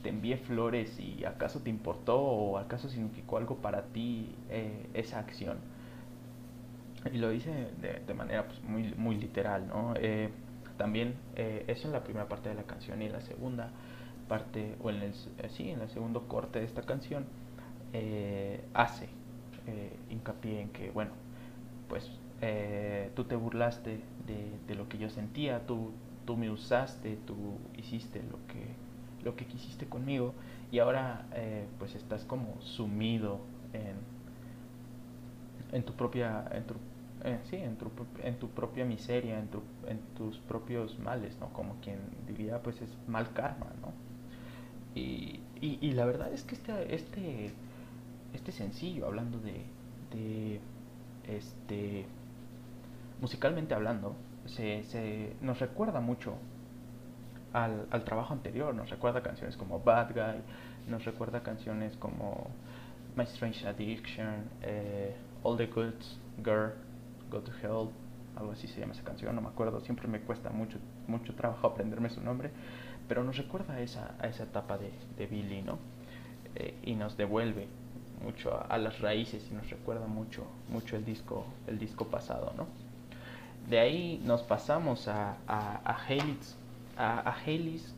[0.02, 5.18] te envié flores y acaso te importó o acaso significó algo para ti eh, esa
[5.18, 5.58] acción.
[7.12, 9.94] Y lo dice de, manera pues, muy, literal, ¿no?
[9.96, 10.30] Eh,
[10.76, 13.70] también eh, eso en la primera parte de la canción y en la segunda
[14.28, 15.14] parte, o en el,
[15.50, 17.24] sí, en el segundo corte de esta canción,
[18.74, 19.08] hace
[20.10, 21.12] hincapié en que, bueno,
[21.88, 25.90] pues eh, tú te burlaste de, lo que yo sentía, tú,
[26.24, 27.34] tú me usaste, tú
[27.76, 30.34] hiciste lo que, lo que quisiste conmigo
[30.70, 33.40] y ahora eh, pues estás como sumido
[33.72, 33.96] en,
[35.76, 36.74] en tu propia, en tu,
[37.24, 37.90] eh, sí, en tu,
[38.22, 41.48] en tu propia miseria, en, tu, en tus propios males, ¿no?
[41.52, 41.98] Como quien
[42.28, 43.92] diría pues es mal karma, ¿no?
[44.94, 47.52] Y, y, la verdad es que este, este,
[48.34, 50.60] este sencillo, hablando de
[51.28, 52.06] este,
[53.20, 56.34] musicalmente hablando, se, se nos recuerda mucho
[57.52, 60.42] al, trabajo anterior, nos recuerda canciones como Bad Guy,
[60.90, 62.50] nos recuerda canciones como
[63.16, 66.72] My Strange Addiction, eh, All the Goods, Girl,
[67.30, 67.90] Go to Hell,
[68.36, 71.66] algo así se llama esa canción, no me acuerdo, siempre me cuesta mucho, mucho trabajo
[71.66, 72.50] aprenderme su nombre,
[73.08, 75.78] pero nos recuerda a esa, a esa etapa de, de Billy, ¿no?
[76.54, 77.68] Eh, y nos devuelve
[78.22, 82.66] mucho a, las raíces y nos recuerda mucho, mucho el disco, el disco pasado, ¿no?
[83.68, 86.56] De ahí nos pasamos a, a, Haley's,
[86.96, 87.36] a,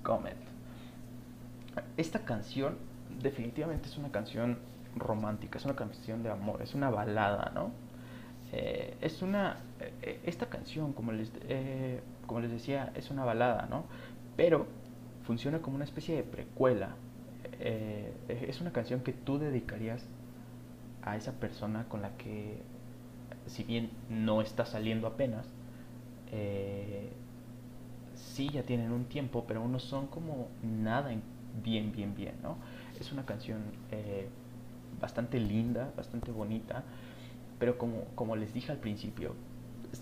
[0.03, 0.37] Comet.
[1.97, 2.77] Esta canción
[3.23, 4.59] definitivamente es una canción
[4.97, 7.71] romántica, es una canción de amor, es una balada, ¿no?
[8.53, 9.59] Eh, es una,
[10.03, 13.85] eh, esta canción, como les, eh, como les decía, es una balada, ¿no?
[14.37, 14.67] Pero
[15.25, 16.97] funciona como una especie de precuela
[17.61, 18.13] eh,
[18.49, 20.05] es una canción que tú dedicarías
[21.03, 22.59] a esa persona con la que,
[23.47, 25.47] si bien no está saliendo apenas,
[26.33, 27.11] eh,
[28.15, 31.23] sí ya tienen un tiempo, pero aún no son como nada en
[31.63, 32.57] bien, bien, bien, ¿no?
[32.99, 33.59] Es una canción
[33.91, 34.29] eh,
[35.01, 36.85] bastante linda, bastante bonita,
[37.59, 39.35] pero como, como les dije al principio,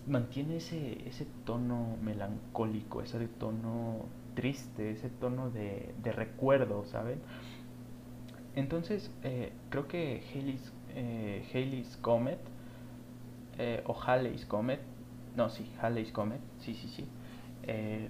[0.07, 7.21] mantiene ese, ese tono melancólico, ese tono triste, ese tono de, de recuerdo, ¿saben?
[8.59, 12.41] Entonces, eh, creo que Haley's, eh, Comet,
[13.57, 14.81] eh, o Halley's Comet,
[15.37, 17.07] no, sí, Halley's Comet, sí, sí, sí,
[17.63, 18.09] eh,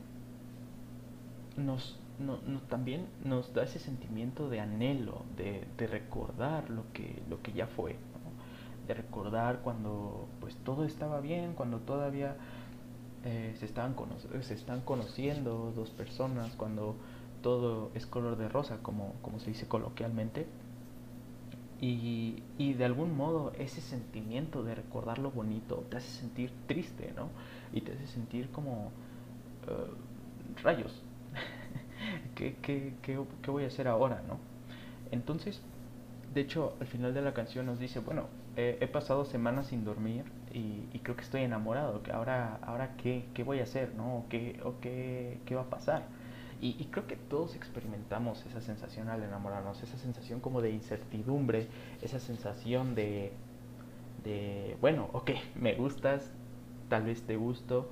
[1.58, 2.38] nos, no,
[2.70, 7.66] también nos da ese sentimiento de anhelo, de, de recordar lo que, lo que ya
[7.66, 7.96] fue,
[8.86, 12.36] de recordar cuando pues todo estaba bien, cuando todavía
[13.26, 13.94] eh, se, estaban
[14.40, 16.96] se están conociendo dos personas, cuando
[17.42, 20.46] todo es color de rosa, como, como se dice coloquialmente.
[21.80, 27.12] Y, y, de algún modo ese sentimiento de recordar lo bonito te hace sentir triste,
[27.14, 27.28] ¿no?
[27.72, 28.90] Y te hace sentir como
[29.68, 31.02] eh, rayos.
[32.34, 34.38] ¿Qué, qué, qué, qué voy a hacer ahora, no?
[35.12, 35.62] Entonces,
[36.34, 40.24] de hecho, al final de la canción nos dice, bueno, he pasado semanas sin dormir
[40.52, 44.18] y, creo que estoy enamorado, ahora, ahora qué, qué voy a hacer, ¿no?
[44.18, 46.02] ¿O qué, o qué, qué va a pasar?
[46.60, 51.68] Y, y, creo que todos experimentamos esa sensación al enamorarnos, esa sensación como de incertidumbre,
[52.02, 53.32] esa sensación de,
[54.24, 56.32] de bueno, ok, me gustas,
[56.88, 57.88] tal vez te gusto,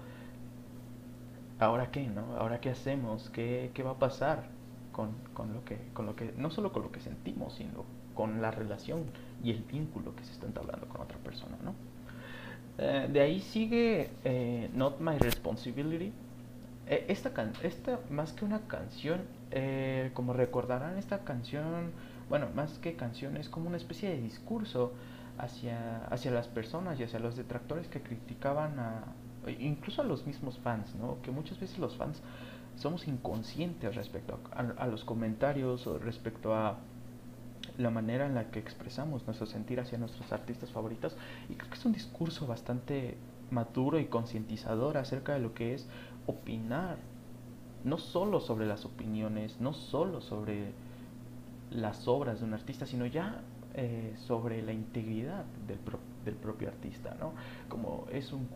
[1.60, 2.36] ahora qué, ¿no?
[2.36, 4.48] Ahora qué hacemos, qué, qué va a pasar
[4.92, 8.42] con, con, lo que, con lo que, no solo con lo que sentimos, sino con
[8.42, 9.04] la relación
[9.44, 11.74] y el vínculo que se está entablando con otra persona, ¿no?
[12.78, 16.12] Eh, de ahí sigue eh, Not My Responsibility.
[16.88, 19.22] Eh, esta, esta, más que una canción,
[20.14, 21.92] como recordarán, esta canción,
[22.28, 24.92] bueno, más que canción, es como una especie de discurso
[25.38, 29.04] hacia, hacia las personas y hacia los detractores que criticaban a,
[29.58, 31.18] incluso a los mismos fans, ¿no?
[31.22, 32.20] Que muchas veces los fans
[32.76, 36.76] somos inconscientes respecto a los comentarios o respecto a
[37.78, 41.16] la manera en la que expresamos nuestro sentir hacia nuestros artistas favoritos
[41.48, 43.16] y creo que es un discurso bastante
[43.50, 45.86] maduro y concientizador acerca de lo que es
[46.26, 46.98] opinar,
[47.84, 50.72] no solo sobre las opiniones, no solo sobre
[51.70, 53.42] las obras de un artista, sino ya
[53.74, 55.78] eh, sobre la integridad del,
[56.24, 57.32] del, propio artista, ¿no?
[57.68, 58.46] Como es un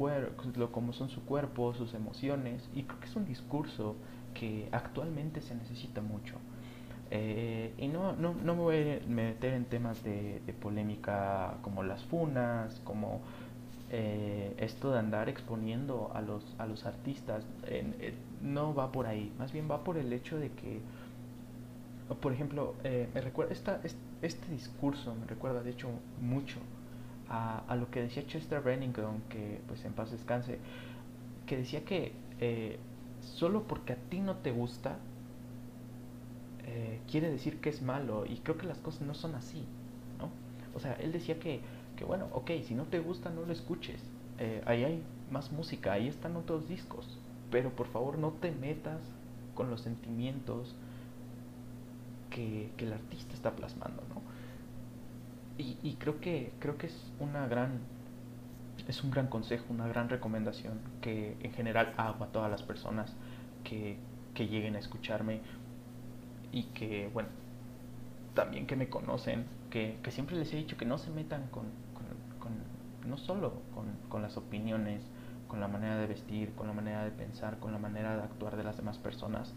[0.73, 3.97] como son su cuerpo, sus emociones, y creo que es un discurso
[4.35, 6.37] que actualmente se necesita mucho.
[7.13, 12.05] Eh, y no, no, no, me voy a meter en temas de, polémica como las
[12.05, 13.21] funas, como
[13.91, 17.45] eh, esto de andar exponiendo a los, a los artistas.
[17.67, 20.81] Eh, no va por ahí, más bien va por el hecho de que,
[22.21, 23.81] por ejemplo, me recuerda, esta,
[24.23, 25.89] este, discurso me recuerda de hecho
[26.23, 26.59] mucho
[27.29, 30.59] a, a, lo que decía Chester Bennington, que pues en paz descanse,
[31.47, 32.13] que decía que
[33.21, 34.97] solo porque a ti no te gusta,
[36.73, 39.65] eh, quiere decir que es malo y creo que las cosas no son así,
[40.19, 40.31] ¿no?
[40.77, 41.61] O sea, él decía que,
[42.01, 44.01] que bueno, ok, si no te gusta no lo escuches,
[44.39, 47.07] eh, ahí hay más música, ahí están otros discos,
[47.51, 49.03] pero por favor no te metas
[49.55, 50.75] con los sentimientos
[52.31, 54.23] que, el artista está plasmando, ¿no?
[55.59, 57.81] Y, creo que creo que es una gran
[58.89, 63.15] es un gran consejo, una gran recomendación que en general hago a todas las personas
[63.63, 63.99] que,
[64.39, 65.41] lleguen a escucharme
[66.51, 67.29] y que, bueno,
[68.33, 71.67] también que me conocen, que, que siempre les he dicho que no se metan con,
[73.11, 75.03] no solo con, con, las opiniones,
[75.49, 78.57] con la manera de vestir, con la manera de pensar, con la manera de actuar
[78.57, 79.53] de las demás personas,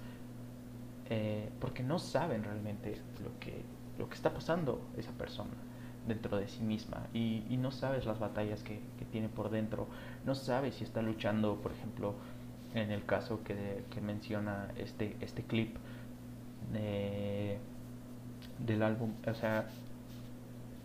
[1.09, 3.63] eh, porque no saben realmente lo que,
[3.99, 5.53] lo que está pasando esa persona
[6.07, 7.07] dentro de sí misma.
[7.13, 9.87] Y, no sabes las batallas que, que, tiene por dentro,
[10.25, 12.15] no sabes si está luchando, por ejemplo,
[12.73, 15.77] en el caso que, que menciona este, este clip,
[18.59, 19.67] del álbum, o sea,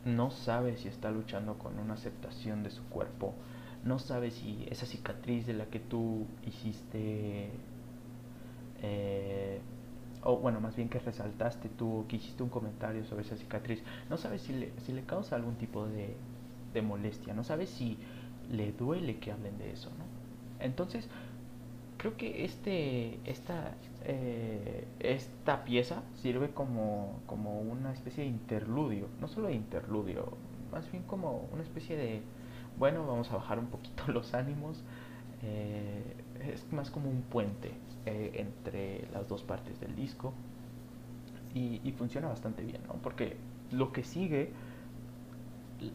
[0.04, 3.34] no sabe si está luchando con una aceptación de su cuerpo,
[3.84, 7.50] no sabe si esa cicatriz de la que tú hiciste,
[8.82, 9.60] eh,
[10.22, 14.16] o bueno, más bien que resaltaste tú, que hiciste un comentario sobre esa cicatriz, no
[14.16, 16.16] sabe si le, si le causa algún tipo de,
[16.74, 17.98] de molestia, no sabe si
[18.50, 20.64] le duele que hablen de eso, ¿no?
[20.64, 21.08] Entonces,
[21.98, 23.74] creo que este, esta,
[24.10, 30.32] eh, esta pieza sirve como, como una especie de interludio, no solo de interludio,
[30.72, 32.22] más bien como una especie de,
[32.78, 34.82] bueno, vamos a bajar un poquito los ánimos,
[35.42, 36.02] eh,
[36.40, 37.72] es más como un puente
[38.06, 40.32] eh, entre las dos partes del disco
[41.54, 42.94] y, y funciona bastante bien, ¿no?
[42.94, 43.36] Porque
[43.70, 44.52] lo que sigue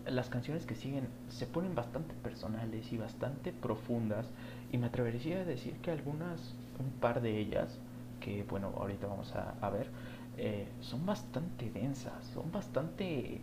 [0.06, 4.28] las canciones que siguen se ponen bastante personales y bastante profundas
[4.72, 7.80] y me atrevería a decir que algunas, un par de ellas,
[8.24, 9.88] que bueno, ahorita vamos a, ver,
[10.38, 13.42] eh, son bastante densas, son bastante...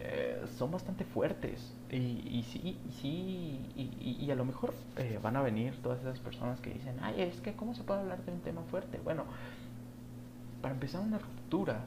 [0.00, 5.18] Eh, son bastante fuertes y, y sí, y, sí y, y, a lo mejor eh,
[5.20, 8.24] van a venir todas esas personas que dicen, ay, es que ¿cómo se puede hablar
[8.24, 9.00] de un tema fuerte?
[9.02, 9.24] Bueno,
[10.62, 11.84] para empezar una ruptura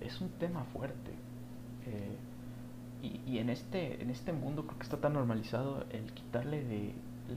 [0.00, 1.12] es un tema fuerte
[3.02, 6.92] y, en, este, en este mundo creo que está tan normalizado el quitarle de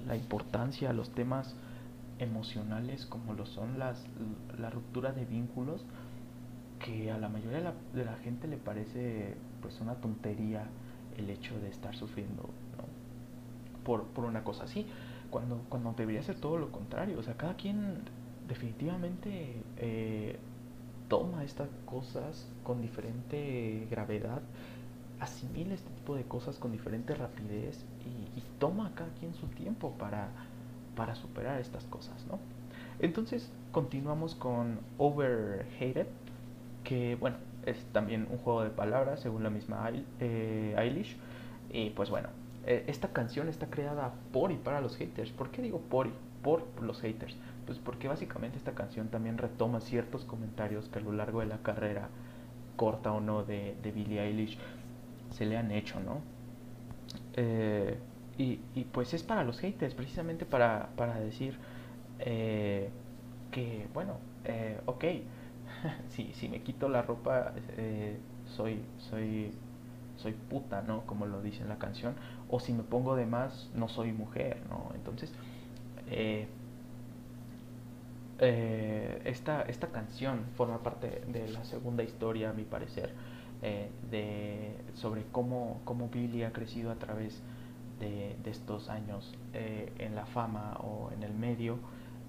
[0.06, 1.56] la importancia a los temas
[2.20, 4.06] emocionales como lo son las,
[4.58, 5.86] la ruptura de vínculos
[6.80, 10.66] que a la mayoría de la, de la, gente le parece pues una tontería
[11.18, 12.50] el hecho de estar sufriendo
[13.84, 14.86] por, por, una cosa así
[15.30, 17.20] cuando, cuando debería ser todo lo contrario.
[17.20, 18.00] O sea cada quien
[18.48, 20.38] definitivamente eh,
[21.08, 24.42] toma estas cosas con diferente gravedad
[25.20, 29.92] asimila este tipo de cosas con diferente rapidez y, y toma cada quien su tiempo
[29.98, 30.30] para
[30.96, 32.40] para superar estas cosas, ¿no?
[33.00, 36.08] Entonces continuamos con Overhated,
[36.84, 41.18] que bueno, es también un juego de palabras según la misma eh, Eilish.
[41.72, 42.30] Y pues bueno,
[42.66, 45.32] eh, esta canción está creada por y para los haters.
[45.32, 46.14] ¿Por qué digo por y?
[46.42, 47.36] Por los haters.
[47.66, 51.58] Pues porque básicamente esta canción también retoma ciertos comentarios que a lo largo de la
[51.58, 52.10] carrera,
[52.76, 54.58] corta o no, de, de Billie Eilish,
[55.32, 56.20] se le han hecho, ¿no?
[57.34, 57.98] Eh,
[58.38, 61.58] y, y, pues es para los haters, precisamente para, para decir
[62.20, 62.90] eh,
[63.52, 65.06] que, bueno, eh, ok,
[66.10, 68.18] si, si me quito la ropa, eh,
[68.56, 69.52] soy, soy,
[70.18, 71.06] soy puta, ¿no?
[71.06, 72.16] Como lo dice en la canción.
[72.50, 74.92] O si me pongo de más, no soy mujer, ¿no?
[74.96, 75.32] Entonces,
[78.38, 83.14] esta, esta canción forma parte de la segunda historia, a mi parecer,
[84.12, 87.42] de, sobre cómo, cómo Billy ha crecido a través
[88.00, 91.80] de estos años eh, en la fama o en el medio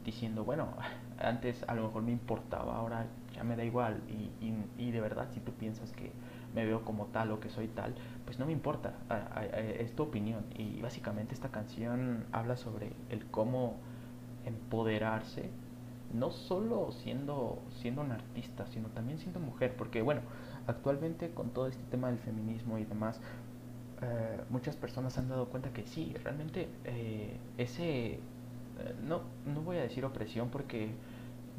[0.04, 0.68] diciendo, bueno,
[1.18, 4.30] antes a lo mejor me importaba, ahora ya me da igual y,
[4.78, 6.12] y, de verdad si tú piensas que
[6.54, 8.94] me veo como tal o que soy tal, pues no me importa,
[9.78, 13.74] es tu opinión y básicamente esta canción habla sobre el cómo
[14.46, 15.50] empoderarse,
[16.14, 20.22] no solo siendo, siendo un artista, sino también siendo mujer, porque bueno,
[20.66, 23.20] actualmente con todo este tema del feminismo y demás,
[24.02, 28.18] eh, muchas personas han dado cuenta que sí, realmente eh, ese, eh,
[29.06, 30.90] no, no voy a decir opresión porque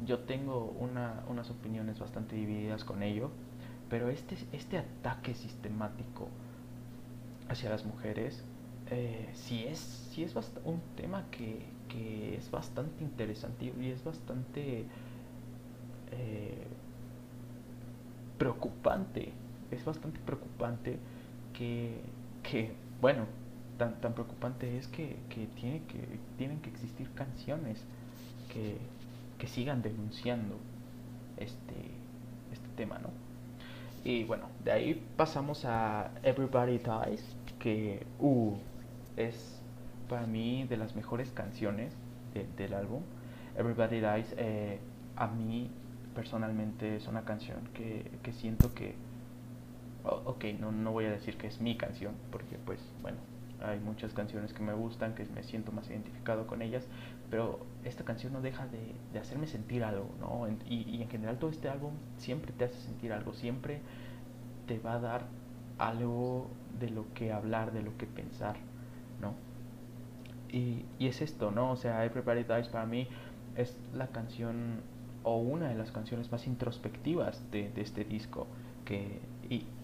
[0.06, 3.30] yo tengo una, unas opiniones bastante divididas con ello,
[3.90, 6.28] pero este, este ataque sistemático
[7.48, 8.44] hacia las mujeres
[9.34, 14.86] sí es, sí es un tema que, que, es bastante interesante y es bastante
[18.38, 19.32] preocupante,
[19.70, 20.98] es bastante preocupante
[21.52, 22.00] que
[22.42, 23.26] que, bueno,
[23.78, 25.98] tan, tan preocupante es que, que, tiene que
[26.36, 27.84] tienen que existir canciones
[28.52, 28.76] que,
[29.38, 30.56] que sigan denunciando
[31.36, 31.74] este,
[32.52, 33.10] este tema, ¿no?
[34.04, 38.54] Y bueno, de ahí pasamos a Everybody Dies, que uh,
[39.16, 39.60] es
[40.08, 41.92] para mí de las mejores canciones
[42.56, 43.02] del álbum.
[43.56, 44.78] Everybody Dies, eh,
[45.16, 45.70] a mí
[46.14, 48.94] personalmente es una canción que, que siento que
[50.08, 53.18] ok, no, no voy a decir que es mi canción, porque pues bueno,
[53.60, 56.86] hay muchas canciones que me gustan, que me siento más identificado con ellas,
[57.30, 60.46] pero esta canción no deja de, hacerme sentir algo, ¿no?
[60.68, 63.80] Y, y, en general todo este álbum siempre te hace sentir algo, siempre
[64.66, 65.26] te va a dar
[65.78, 68.56] algo de lo que hablar, de lo que pensar,
[69.20, 69.34] ¿no?
[70.50, 71.72] Y, y es esto, ¿no?
[71.72, 73.08] O sea, Everybody Dies para mí
[73.56, 74.80] es la canción
[75.24, 78.46] o una de las canciones más introspectivas de, de este disco,
[78.84, 79.20] que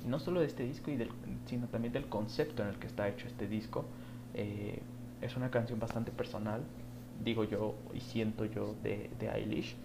[0.06, 1.10] no solo de este disco, y del,
[1.46, 3.84] sino también del concepto en el que está hecho este disco.
[4.34, 4.80] Eh,
[5.22, 6.62] es una canción bastante personal,
[7.24, 9.76] digo yo y siento yo, de, de Eilish.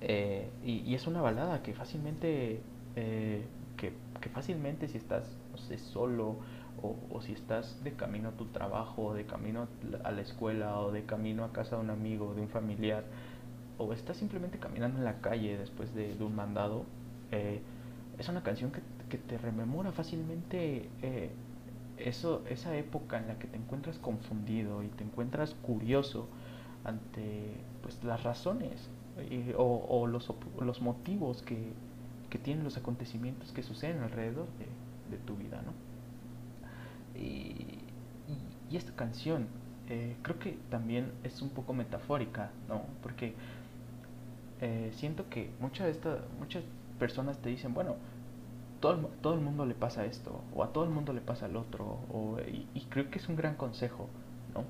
[0.00, 2.60] Eh, y, es una balada que fácilmente,
[2.96, 3.44] eh,
[3.76, 6.36] que, que, fácilmente si estás, no sé, solo
[6.82, 9.68] o, o, si estás de camino a tu trabajo, o de camino
[10.04, 13.04] a la escuela, o de camino a casa de un amigo, de un familiar,
[13.76, 16.84] o estás simplemente caminando en la calle después de, de un mandado,
[18.18, 21.30] es una canción que que te rememora fácilmente eh,
[21.98, 26.28] eso, esa época en la que te encuentras confundido y te encuentras curioso
[26.84, 28.88] ante pues, las razones
[29.56, 31.72] o, los, los, motivos que,
[32.30, 34.46] que, tienen los acontecimientos que suceden alrededor
[35.10, 35.60] de, tu vida.
[35.62, 35.72] ¿no?
[37.20, 37.80] Y,
[38.70, 39.46] y, esta canción
[39.88, 42.82] eh, creo que también es un poco metafórica, ¿no?
[43.02, 43.34] porque
[44.60, 46.62] eh, siento que muchas de estas muchas
[46.98, 47.96] personas te dicen, bueno,
[48.80, 51.56] todo, todo el mundo le pasa esto, o a todo el mundo le pasa el
[51.56, 52.38] otro, o,
[52.74, 54.08] y, creo que es un gran consejo,
[54.54, 54.64] ¿no?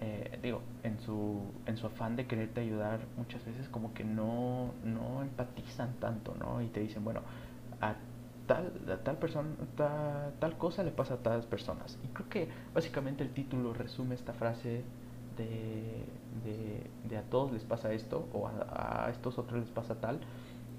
[0.00, 4.72] eh, digo, en su, en su afán de quererte ayudar, muchas veces como que no,
[4.82, 6.62] no empatizan tanto, ¿no?
[6.62, 7.20] Y te dicen, bueno,
[7.82, 7.96] a
[8.46, 8.72] tal,
[9.04, 9.50] tal persona,
[10.40, 11.98] tal, cosa le pasa a tales personas.
[12.02, 14.84] Y creo que básicamente el título resume esta frase
[15.36, 16.06] de,
[17.08, 20.20] de, a todos les pasa esto, o a, a, estos otros les pasa tal,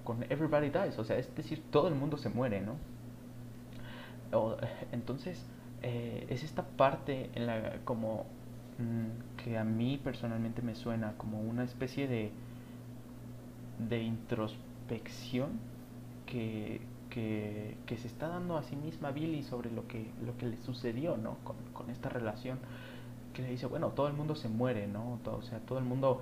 [0.03, 2.75] con everybody dies, o sea, es decir, todo el mundo se muere, ¿no?
[4.93, 5.45] entonces,
[5.81, 8.25] eh, es esta parte en la como
[8.79, 12.31] mm, que a mí personalmente me suena como una especie de,
[13.89, 15.49] de introspección
[16.25, 16.79] que,
[17.09, 21.17] que, se está dando a sí misma Billy sobre lo que, lo que le sucedió
[21.17, 21.35] ¿no?
[21.43, 22.57] con, con esta relación
[23.33, 25.19] que le dice, bueno, todo el mundo se muere, ¿no?
[25.23, 26.21] Todo, o sea, todo el mundo,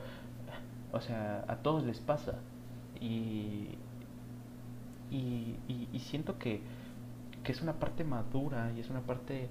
[0.92, 2.36] o sea, a todos les pasa.
[3.02, 3.78] Y,
[5.12, 5.58] y,
[5.92, 6.62] y siento que
[7.44, 9.48] que es una parte madura y es una parte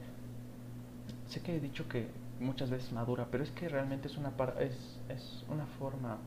[1.26, 2.09] sé que he dicho que
[2.40, 6.18] muchas veces madura pero es que realmente es una es, es una forma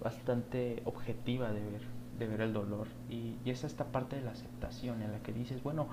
[0.00, 1.82] bastante objetiva de ver
[2.18, 2.88] de ver el dolor.
[3.08, 5.86] Y, y, es esta parte de la aceptación en la que dices bueno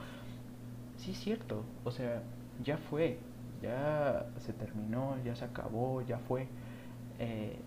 [0.97, 2.23] sí es cierto o sea
[2.63, 3.19] ya fue
[3.61, 6.47] ya se terminó ya se acabó ya fue
[7.19, 7.57] eh,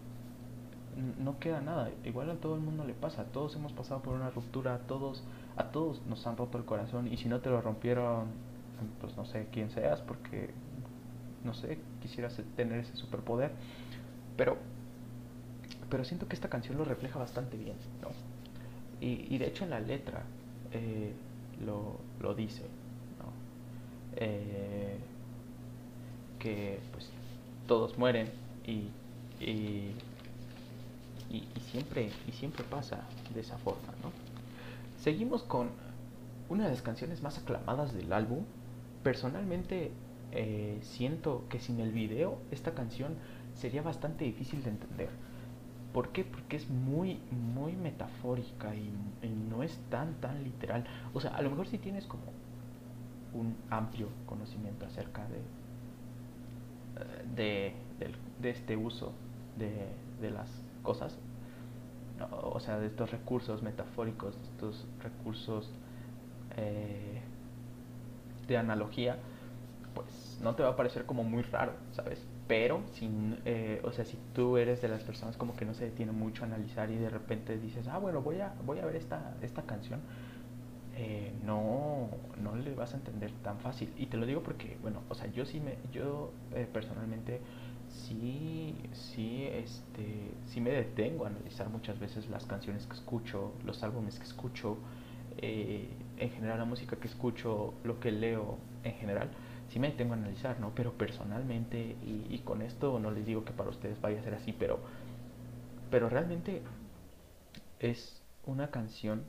[0.97, 1.91] no queda nada.
[2.05, 3.25] Igual a todo el mundo le pasa.
[3.25, 4.75] Todos hemos pasado por una ruptura.
[4.75, 5.23] A todos,
[5.57, 7.09] a todos nos han roto el corazón.
[7.09, 8.27] Y si no te lo rompieron,
[9.01, 10.51] pues no sé quién seas, porque
[11.45, 13.53] no sé, quisieras tener ese superpoder.
[14.37, 14.57] Pero,
[15.91, 18.09] pero siento que esta canción lo refleja bastante bien, ¿no?
[19.01, 20.23] Y, de hecho en la letra
[20.71, 21.13] eh,
[21.67, 22.63] lo, lo, dice,
[23.19, 23.33] ¿no?
[24.15, 24.97] Eh,
[26.39, 27.11] que pues
[27.67, 28.31] todos mueren
[28.65, 28.91] y
[31.33, 33.01] y, siempre, y siempre pasa
[33.33, 34.13] de esa forma, ¿no?
[35.01, 35.71] Seguimos con
[36.49, 38.45] una de las canciones más aclamadas del álbum.
[39.03, 39.91] Personalmente
[40.33, 43.15] eh, siento que sin el video esta canción
[43.55, 45.09] sería bastante difícil de entender.
[45.95, 46.25] ¿Por qué?
[46.25, 48.91] Porque es muy, muy metafórica y,
[49.51, 50.85] no es tan, tan literal.
[51.15, 52.25] O sea, a lo mejor si tienes como
[53.35, 55.41] un amplio conocimiento acerca de,
[57.35, 57.75] de,
[58.41, 59.13] de, este uso
[59.59, 59.89] de,
[60.21, 60.49] de las
[60.83, 61.17] cosas,
[62.31, 65.71] o sea, de estos recursos metafóricos, estos recursos
[66.57, 67.21] eh,
[68.47, 69.17] de analogía,
[69.95, 72.23] pues no te va a parecer como muy raro, ¿sabes?
[72.49, 73.09] Pero, si,
[73.45, 76.43] eh, o sea, si tú eres de las personas como que no se detiene mucho
[76.43, 79.63] a analizar y de repente dices, ah, bueno, voy a, voy a ver esta, esta
[79.63, 80.01] canción,
[80.97, 82.09] eh, no,
[82.43, 83.93] no le vas a entender tan fácil.
[83.97, 86.33] Y te lo digo porque, bueno, o sea, yo sí me, yo
[86.73, 87.41] personalmente
[87.93, 93.83] sí, sí, este, sí me detengo a analizar muchas veces las canciones que escucho, los
[93.83, 94.79] álbumes que escucho,
[95.39, 99.31] eh, en general la música que escucho, lo que leo en general,
[99.69, 100.75] sí me detengo a analizar, ¿no?
[100.75, 104.53] Pero personalmente, y, con esto no les digo que para ustedes vaya a ser así,
[104.53, 104.79] pero,
[105.91, 106.63] pero realmente
[107.79, 109.25] es una canción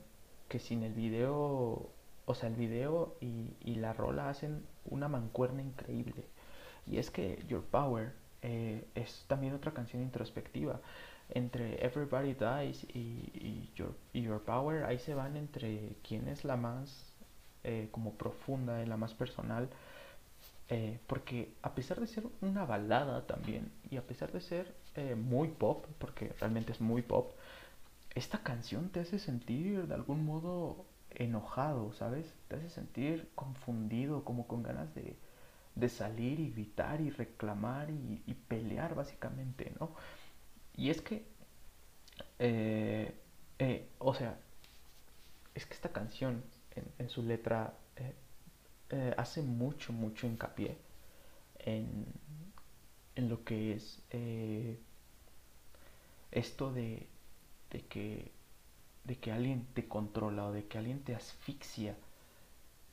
[0.49, 1.89] que sin el video,
[2.25, 6.25] o sea, el video y, y la rola hacen una mancuerna increíble.
[6.85, 8.13] Y es que Your Power
[8.43, 10.79] eh, es también otra canción introspectiva.
[11.29, 17.13] Entre Everybody Dies y, your, Power, ahí se van entre quién es la más
[17.63, 19.69] eh, como profunda y la más personal.
[20.69, 24.75] Eh, porque a pesar de ser una balada también, y a pesar de ser
[25.17, 27.31] muy pop, porque realmente es muy pop,
[28.13, 32.31] esta canción te hace sentir de algún modo enojado, ¿sabes?
[32.47, 35.15] Te hace sentir confundido, como con ganas de,
[35.75, 39.95] de salir y gritar y reclamar y, pelear básicamente, ¿no?
[40.75, 41.25] Y es que,
[42.39, 43.13] eh,
[43.59, 44.39] eh, o sea,
[45.55, 46.43] es que esta canción
[46.97, 47.73] en, su letra
[48.89, 50.77] eh, hace mucho, mucho hincapié
[51.59, 52.05] en,
[53.15, 54.03] en lo que es
[56.31, 57.07] esto de,
[57.71, 58.31] de, que,
[59.03, 61.95] de que alguien te controla o de que alguien te asfixia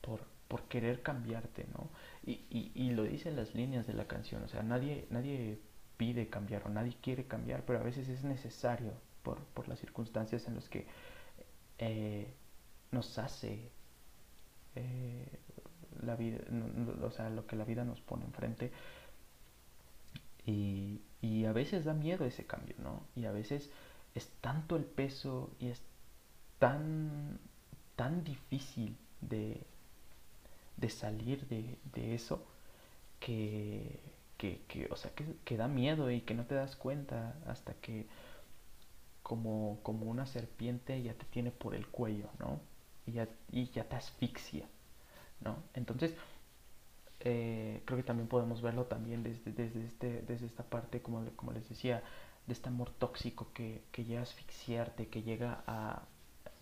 [0.01, 0.21] por,
[0.51, 1.87] por querer cambiarte, ¿no?
[2.25, 5.57] Y, y, y, lo dicen las líneas de la canción, o sea, nadie, nadie
[5.95, 8.91] pide cambiar o nadie quiere cambiar, pero a veces es necesario
[9.23, 10.87] por, por las circunstancias en las que
[11.77, 12.33] eh,
[12.91, 13.71] nos hace
[14.75, 15.39] eh,
[16.01, 16.39] la vida,
[17.01, 18.73] o sea, lo que la vida nos pone enfrente.
[20.45, 23.05] Y, y a veces da miedo ese cambio, ¿no?
[23.15, 23.71] Y a veces
[24.15, 25.81] es tanto el peso y es
[26.59, 27.39] tan,
[27.95, 29.65] tan difícil de,
[30.81, 32.43] de salir de, eso
[33.19, 33.99] que,
[34.37, 35.11] que, o sea,
[35.45, 38.07] que, da miedo y que no te das cuenta hasta que
[39.21, 42.59] como, como una serpiente ya te tiene por el cuello, ¿no?
[43.05, 44.65] Y ya, y ya te asfixia,
[45.41, 45.57] ¿no?
[45.75, 46.15] Entonces,
[47.19, 51.51] eh, creo que también podemos verlo también desde, desde, este, desde esta parte, como, como
[51.51, 52.03] les decía,
[52.47, 56.01] de este amor tóxico que, que llega a asfixiarte, que llega a,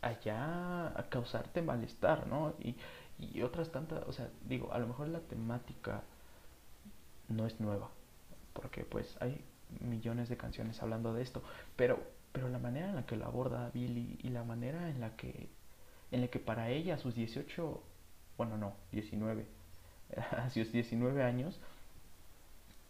[0.02, 2.54] allá a causarte malestar, ¿no?
[2.60, 2.76] Y,
[3.20, 6.04] y otras tantas, o sea, digo, a lo mejor la temática
[7.28, 7.90] no es nueva,
[8.54, 9.44] porque pues hay
[9.82, 11.44] millones de canciones hablando de esto,
[11.76, 12.00] pero,
[12.32, 15.50] pero la manera en la que lo aborda Billy y la manera en la que,
[16.12, 17.84] en la que para ella a sus 18,
[18.38, 19.46] bueno, no, 19,
[20.32, 21.60] a sus 19 años,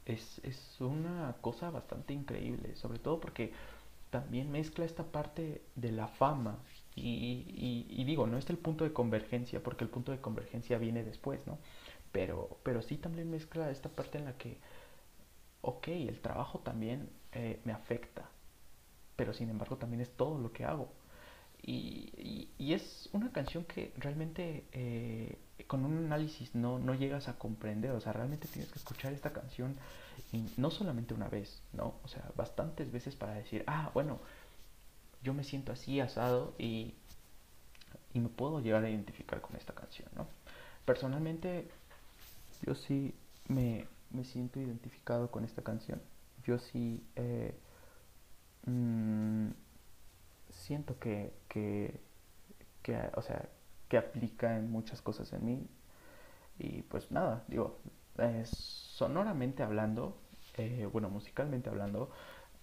[0.05, 3.53] es, es una cosa bastante increíble, sobre todo porque
[4.09, 6.57] también mezcla esta parte de la fama
[7.01, 11.45] y, digo, no es el punto de convergencia, porque el punto de convergencia viene después,
[11.47, 11.57] ¿no?
[12.11, 14.57] Pero, pero sí también mezcla esta parte en la que,
[15.61, 18.29] ok, el trabajo también eh, me afecta,
[19.15, 20.91] pero sin embargo también es todo lo que hago.
[21.61, 25.37] Y, y, es una canción que realmente eh,
[25.67, 29.33] con un análisis no, no llegas a comprender, o sea, realmente tienes que escuchar esta
[29.33, 29.75] canción
[30.31, 31.95] y no solamente una vez, ¿no?
[32.03, 34.19] O sea, bastantes veces para decir, ah, bueno,
[35.23, 36.95] yo me siento así asado y,
[38.13, 40.27] y me puedo llegar a identificar con esta canción, ¿no?
[40.85, 41.69] Personalmente,
[42.65, 43.13] yo sí
[43.47, 46.01] me, me siento identificado con esta canción.
[46.43, 47.53] Yo sí eh,
[48.65, 49.49] mm,
[50.49, 51.99] siento que, que,
[52.81, 53.49] que, o sea,
[53.87, 55.67] que aplica en muchas cosas en mí.
[56.57, 57.79] Y pues nada, digo,
[58.45, 60.17] sonoramente hablando,
[60.57, 62.11] eh, bueno, musicalmente hablando,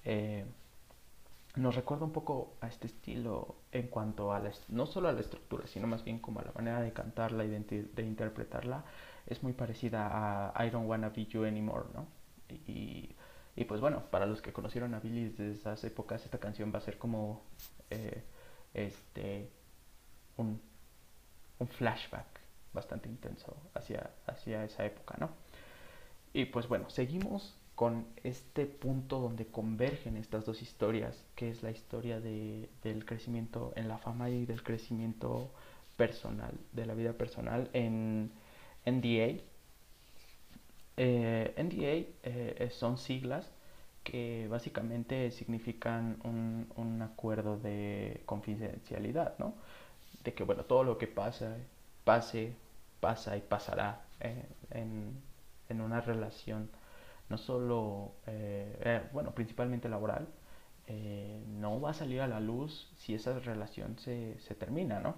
[0.04, 0.44] eh,
[1.56, 5.20] nos recuerda un poco a este estilo en cuanto a la, no solo a la
[5.20, 8.84] estructura, sino más bien como a la manera de cantarla y de, interpretarla,
[9.26, 12.06] es muy parecida a I Don't Wanna Be You Anymore, ¿no?
[12.48, 13.16] Y,
[13.56, 16.78] y, pues bueno, para los que conocieron a Billy desde esas épocas, esta canción va
[16.78, 17.42] a ser como
[17.90, 18.22] eh,
[18.74, 19.50] este
[20.36, 20.60] un,
[21.58, 22.26] un, flashback
[22.74, 25.30] bastante intenso hacia, hacia esa época, ¿no?
[26.34, 31.70] Y pues bueno, seguimos con este punto donde convergen estas dos historias, que es la
[31.70, 35.50] historia de, del crecimiento en la fama y del crecimiento
[35.96, 38.32] personal, de la vida personal en
[38.86, 39.42] NDA.
[40.96, 43.50] Eh, NDA eh, son siglas
[44.02, 49.54] que básicamente significan un, un, acuerdo de confidencialidad, ¿no?
[50.24, 51.56] De que, bueno, todo lo que pasa,
[52.04, 52.54] pase,
[53.00, 55.20] pasa y pasará eh, en,
[55.68, 56.70] en una relación
[57.28, 60.28] no solo, eh, eh, bueno, principalmente laboral,
[60.86, 65.16] eh, no va a salir a la luz si esa relación se, se termina, ¿no?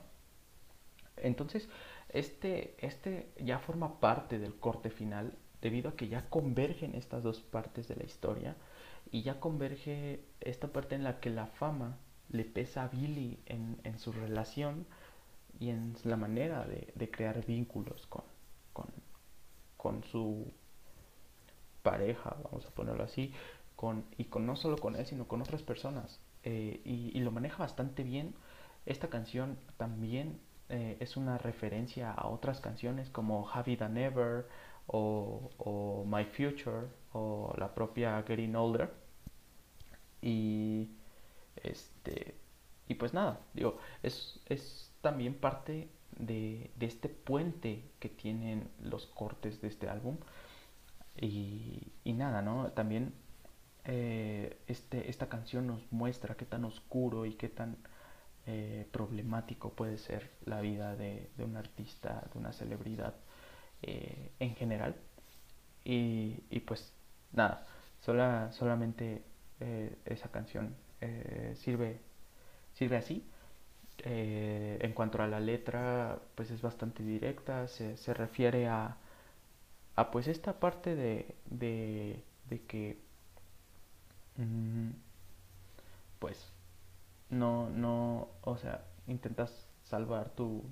[1.17, 1.69] Entonces,
[2.09, 7.41] este, este ya forma parte del corte final debido a que ya convergen estas dos
[7.41, 8.57] partes de la historia
[9.11, 11.99] y ya converge esta parte en la que la fama
[12.31, 14.87] le pesa a Billy en, en su relación
[15.59, 18.25] y en la manera de, de crear vínculos con,
[18.73, 18.87] con,
[19.77, 20.53] con su
[21.91, 23.33] pareja, vamos a ponerlo así,
[23.77, 26.21] con, y con no solo con él, sino con otras personas.
[26.43, 28.35] Eh, y, lo maneja bastante bien.
[28.87, 34.47] Esta canción también eh, es una referencia a otras canciones como Happy Than Ever
[34.87, 38.91] o, My Future o la propia Getting Older.
[40.23, 40.91] Y
[41.63, 42.35] este
[42.89, 49.07] y pues nada, digo, es, es también parte de, de, este puente que tienen los
[49.07, 50.17] cortes de este álbum
[51.21, 52.71] y, y nada, ¿no?
[52.73, 53.13] También
[53.85, 57.77] eh, este, esta canción nos muestra qué tan oscuro y qué tan
[58.47, 63.15] eh, problemático puede ser la vida de, de un artista, de una celebridad
[63.83, 64.97] eh, en general.
[65.85, 66.93] Y, y, pues
[67.33, 67.67] nada,
[68.01, 69.25] sola, solamente
[70.05, 70.77] esa canción
[71.57, 72.01] sirve,
[72.75, 73.25] sirve así.
[74.05, 78.97] en cuanto a la letra, pues es bastante directa, se, se refiere a,
[79.99, 82.99] Ah, pues esta parte de, de, de que,
[84.39, 84.93] mm,
[86.19, 86.53] pues,
[87.31, 89.53] no, no, o sea, intentas
[89.85, 90.65] salvar tu,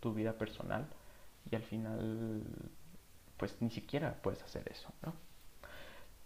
[0.00, 0.86] tu vida personal
[1.50, 2.44] y al final,
[3.38, 5.14] pues ni siquiera puedes hacer eso, ¿no?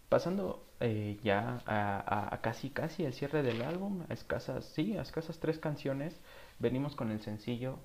[0.09, 5.01] Pasando eh, ya a, a, casi casi el cierre del álbum, a escasas, sí, a
[5.01, 6.19] escasas tres canciones,
[6.59, 7.79] venimos con el sencillo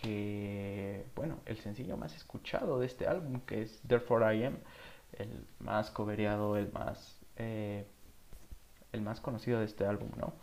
[0.00, 4.58] que, bueno, el sencillo más escuchado de este álbum, que es Therefore I Am,
[5.14, 7.86] el más coveriado, el más, eh,
[8.92, 10.34] el más conocido de este álbum, ¿no?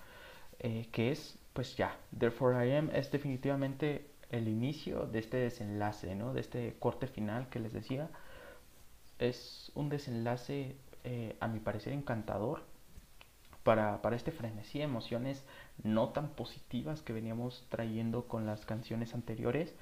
[0.59, 6.15] Eh, que es, pues ya, Therefore I Am es definitivamente el inicio de este desenlace,
[6.15, 6.33] ¿no?
[6.33, 8.09] De este corte final que les decía.
[9.19, 12.63] Es un desenlace, eh, a mi parecer, encantador
[13.63, 15.45] para, para este frenesí de emociones
[15.83, 19.75] no tan positivas que veníamos trayendo con las canciones anteriores.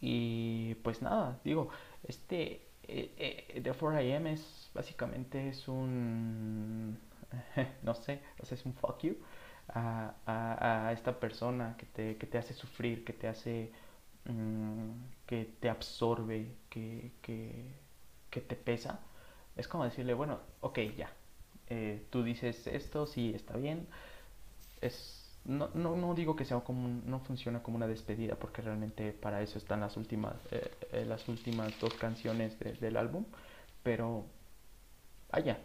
[0.00, 1.68] Y pues nada, digo,
[2.04, 6.98] este, eh, The 4AM es básicamente es un,
[7.82, 9.16] no sé, o sea, es un fuck you
[9.68, 13.72] a, a, esta persona que te, que te, hace sufrir, que te hace,
[14.24, 14.90] mm,
[15.26, 17.72] que te absorbe, que, que,
[18.30, 19.00] que, te pesa.
[19.56, 21.10] Es como decirle, bueno, ok, ya,
[21.68, 23.86] eh, tú dices esto, sí, está bien.
[24.80, 29.12] Es, no, no, no, digo que sea como no funciona como una despedida porque realmente
[29.12, 33.24] para eso están las últimas eh, eh, las últimas dos canciones del álbum
[33.82, 34.24] pero
[35.32, 35.58] vaya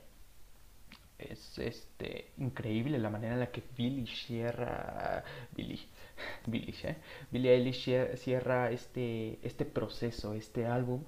[1.19, 5.23] es este increíble la manera en la que Billy cierra
[5.55, 5.79] Billy
[6.47, 6.97] Billy ¿eh?
[7.31, 11.03] Billy Eilish cierra este este proceso este álbum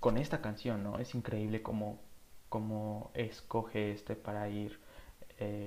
[0.00, 1.98] con esta canción no es increíble como
[2.50, 4.78] como escoge este para ir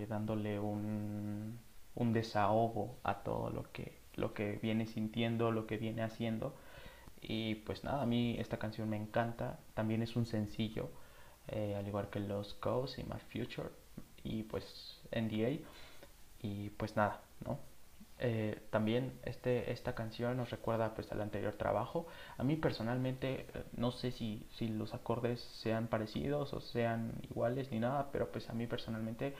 [0.07, 1.59] dándole un
[1.95, 6.55] un desahogo a todo lo que, lo que viene sintiendo, lo que viene haciendo.
[7.21, 9.59] Y pues nada, a mí esta canción me encanta.
[9.73, 10.89] También es un sencillo,
[11.47, 13.69] eh, al igual que Los Ghosts y My Future
[14.23, 15.59] y pues NDA.
[16.41, 17.59] Y pues nada, ¿no?
[18.25, 22.07] Eh, también este, esta canción nos recuerda pues al anterior trabajo.
[22.37, 27.69] A mí personalmente eh, no sé si, si los acordes sean parecidos o sean iguales
[27.71, 29.35] ni nada, pero pues a mí personalmente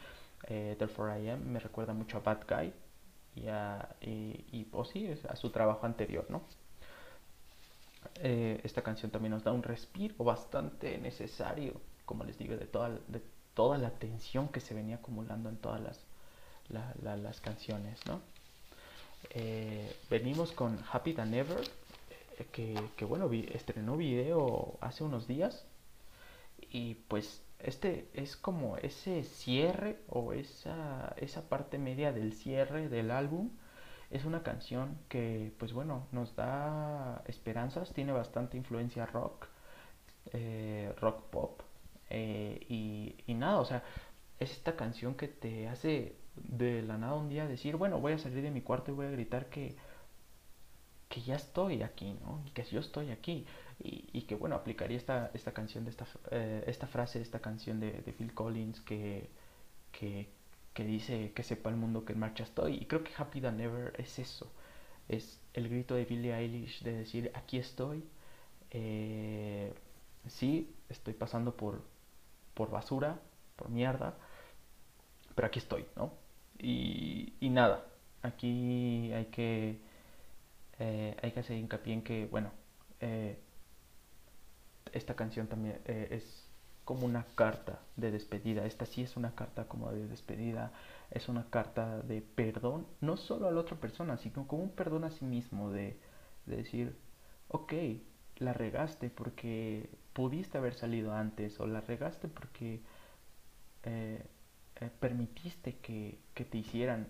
[0.48, 2.74] eh, Therefore I Am me recuerda mucho a Bad Guy
[3.36, 6.42] y, a, y, pues sí, a su trabajo anterior, ¿no?
[8.16, 12.90] Eh, esta canción también nos da un respiro bastante necesario, como les digo, de toda,
[13.08, 13.22] de
[13.54, 16.06] toda la tensión que se venía acumulando en todas las,
[17.24, 18.22] las canciones, ¿no?
[19.30, 21.62] Eh, venimos con Happy Than Ever,
[22.40, 25.66] eh, que, bueno, estrenó video hace unos días
[26.70, 33.12] y pues este es como ese cierre o esa, esa parte media del cierre del
[33.12, 33.52] álbum.
[34.12, 39.48] Es una canción que, pues bueno, nos da esperanzas, tiene bastante influencia rock,
[40.34, 41.62] eh, rock pop.
[42.10, 43.84] Y nada, o sea,
[44.40, 48.18] es esta canción que te hace de la nada un día decir, bueno, voy a
[48.18, 49.76] salir de mi cuarto y voy a gritar que,
[51.10, 52.44] que ya estoy aquí, ¿no?
[52.54, 53.46] Que yo estoy aquí
[53.80, 57.92] y, que bueno, aplicaría esta, esta canción, de esta, eh, esta frase esta canción de,
[58.18, 59.30] Phil Collins que,
[59.92, 60.28] que,
[60.76, 62.76] dice que sepa el mundo que en marcha estoy.
[62.76, 64.52] Y creo que Happy Than Ever es eso,
[65.10, 68.04] es el grito de Billie Eilish de decir aquí estoy,
[68.72, 69.74] eh,
[70.28, 71.84] sí, estoy pasando por,
[72.54, 73.20] por basura,
[73.56, 74.16] por mierda,
[75.36, 76.23] pero aquí estoy, ¿no?
[76.64, 77.86] Y, nada,
[78.22, 79.80] aquí hay que,
[80.80, 82.52] eh, hay que hacer hincapié en que, bueno,
[83.02, 83.38] eh,
[84.94, 86.48] esta canción también eh, es
[86.86, 88.66] como una carta de despedida.
[88.66, 90.72] Esta sí es una carta como de despedida,
[91.12, 95.04] es una carta de perdón, no solo a la otra persona, sino como un perdón
[95.04, 95.98] a sí mismo, de,
[96.46, 96.96] decir,
[97.50, 97.74] ok,
[98.38, 102.82] la regaste porque pudiste haber salido antes, o la regaste porque
[104.84, 107.08] eh, permitiste que, te hicieran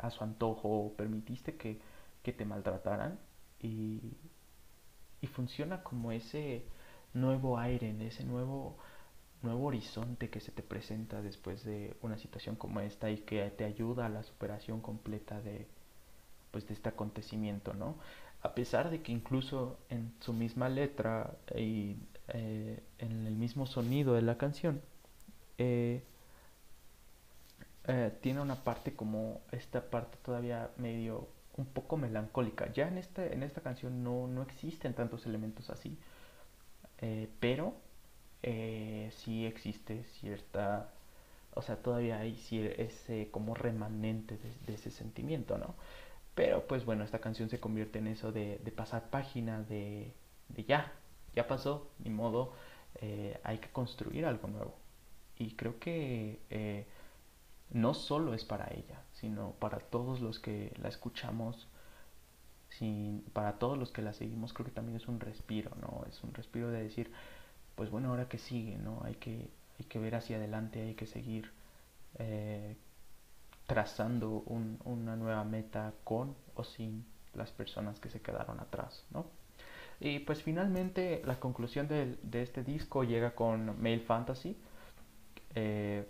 [0.00, 1.80] a su antojo, permitiste que,
[2.22, 3.18] que te maltrataran,
[3.60, 4.00] y,
[5.20, 6.64] y funciona como ese
[7.14, 8.76] nuevo aire, ese nuevo,
[9.42, 13.64] nuevo horizonte que se te presenta después de una situación como esta y que te
[13.64, 15.66] ayuda a la superación completa de,
[16.50, 17.96] pues, de este acontecimiento, ¿no?
[18.42, 21.96] A pesar de que incluso en su misma letra y
[22.28, 24.80] eh, en el mismo sonido de la canción,
[25.58, 26.04] eh,
[27.88, 32.72] eh, tiene una parte como esta parte todavía medio un poco melancólica.
[32.72, 35.96] Ya en, este, en esta canción no, no existen tantos elementos así,
[37.00, 37.74] eh, pero
[38.42, 40.90] eh, sí existe cierta,
[41.54, 42.36] o sea, todavía hay
[42.78, 45.74] ese como remanente de, ese sentimiento, ¿no?
[46.34, 50.12] Pero pues bueno, esta canción se convierte en eso de, pasar página, de,
[50.66, 50.92] ya,
[51.34, 52.52] ya pasó, ni modo,
[53.44, 54.74] hay que construir algo nuevo.
[55.38, 56.38] Y creo que
[57.70, 61.68] no solo es para ella, sino para todos los que la escuchamos,
[63.32, 66.04] para todos los que la seguimos, creo que también es un respiro, ¿no?
[66.08, 67.10] Es un respiro de decir,
[67.74, 69.00] pues bueno, ahora que sigue, ¿no?
[69.04, 69.48] Hay que,
[69.78, 71.50] hay que ver hacia adelante, hay que seguir
[72.18, 72.76] eh,
[73.66, 74.44] trazando
[74.84, 77.04] una nueva meta con o sin
[77.34, 79.26] las personas que se quedaron atrás, ¿no?
[80.00, 84.56] Y pues finalmente la conclusión de, este disco llega con Male Fantasy.
[85.54, 86.06] Eh,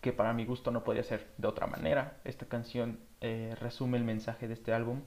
[0.00, 2.20] que para mi gusto no podía ser de otra manera.
[2.24, 5.02] Esta canción eh, resume el mensaje de este álbum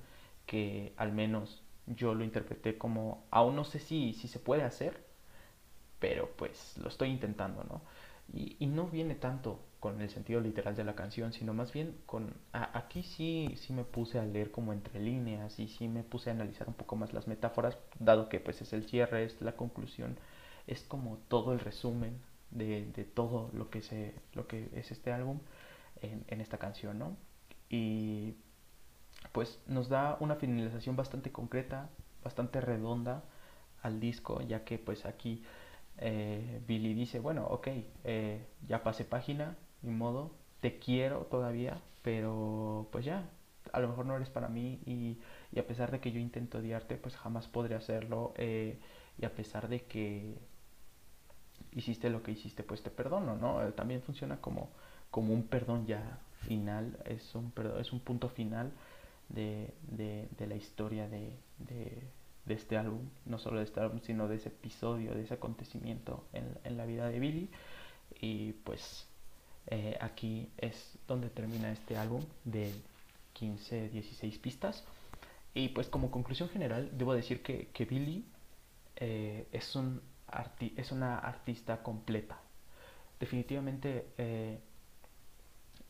[0.45, 5.03] que al menos yo lo interpreté como, aún no sé si, si se puede hacer,
[5.99, 7.81] pero pues lo estoy intentando, ¿no?
[8.33, 12.33] Y, no viene tanto con el sentido literal de la canción, sino más bien con...
[12.53, 16.33] aquí sí, sí me puse a leer como entre líneas y sí me puse a
[16.33, 20.17] analizar un poco más las metáforas, dado que pues es el cierre, es la conclusión,
[20.67, 22.21] es como todo el resumen
[22.51, 25.39] de, de todo lo que, se, lo que es este álbum
[26.01, 27.17] en, en esta canción, ¿no?
[27.69, 28.35] Y
[29.31, 31.89] pues nos da una finalización bastante concreta,
[32.23, 33.23] bastante redonda
[33.81, 35.43] al disco, ya que pues aquí
[35.97, 37.67] eh, Billy dice, bueno, ok,
[38.03, 43.29] eh, ya pasé página, ni modo, te quiero todavía, pero pues ya,
[43.73, 45.19] a lo mejor no eres para mí y,
[45.51, 48.79] y a pesar de que yo intento odiarte, pues jamás podré hacerlo eh,
[49.17, 50.37] y a pesar de que
[51.73, 53.61] hiciste lo que hiciste, pues te perdono, ¿no?
[53.73, 54.69] también funciona como,
[55.09, 58.71] como un perdón ya final, es un, perdón, es un punto final
[59.29, 62.03] de, de, de la historia de, de
[62.45, 66.25] de este álbum, no solo de este álbum, sino de ese episodio, de ese acontecimiento
[66.33, 67.49] en, en la vida de Billy.
[68.19, 69.07] Y pues
[69.67, 72.73] eh, aquí es donde termina este álbum de
[73.33, 74.83] 15, 16 pistas.
[75.53, 78.25] Y pues como conclusión general, debo decir que, que Billy
[78.95, 80.01] eh, es, un
[80.75, 82.39] es una artista completa.
[83.19, 84.59] Definitivamente eh,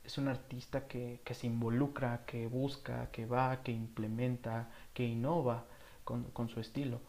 [0.04, 5.66] es un artista que, que se involucra, que busca, que va, que implementa, que innova
[6.04, 7.00] con, su estilo.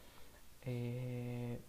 [0.64, 1.60] Eh,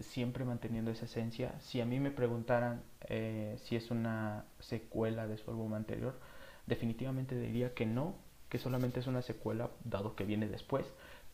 [0.00, 1.54] siempre manteniendo esa esencia.
[1.60, 6.18] Si a mí me preguntaran eh, si es una secuela de su álbum anterior,
[6.66, 8.16] definitivamente diría que no,
[8.48, 10.86] que solamente es una secuela, dado que viene después,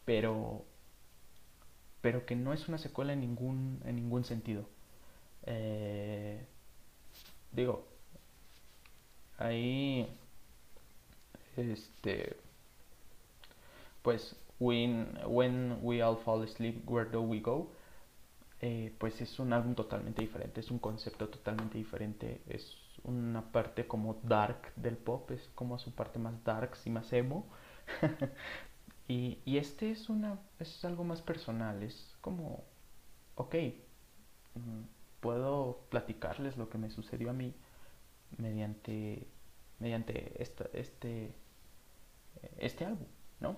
[0.05, 0.64] pero,
[2.01, 4.68] pero que no es una secuela en ningún, en ningún sentido.
[5.46, 6.44] Eh,
[7.53, 7.84] digo,
[9.38, 10.07] ahí,
[11.57, 12.36] este,
[14.03, 17.70] pues When, When We All Fall Asleep, Where Do We Go?
[18.61, 23.86] Eh, pues es un álbum totalmente diferente, es un concepto totalmente diferente, es una parte
[23.86, 27.46] como dark del pop, es como su parte más dark y más emo.
[29.09, 32.64] y, este es, una, es algo más personal, es como,
[33.36, 33.54] ok,
[34.54, 34.82] mm,
[35.20, 37.54] puedo platicarles lo que me sucedió a mí
[38.36, 39.26] mediante,
[39.78, 41.34] mediante esta, este,
[42.59, 43.06] este álbum,
[43.40, 43.56] ¿no?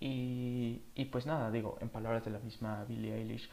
[0.00, 3.50] Y, y pues nada, digo, en palabras de la misma Billie Eilish,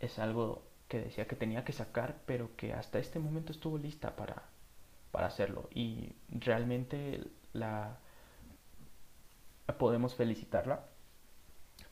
[0.00, 4.14] es algo que decía que tenía que sacar, pero que hasta este momento estuvo lista
[4.16, 4.44] para,
[5.10, 5.68] para hacerlo.
[5.74, 7.98] Y realmente la
[9.74, 10.84] podemos felicitarla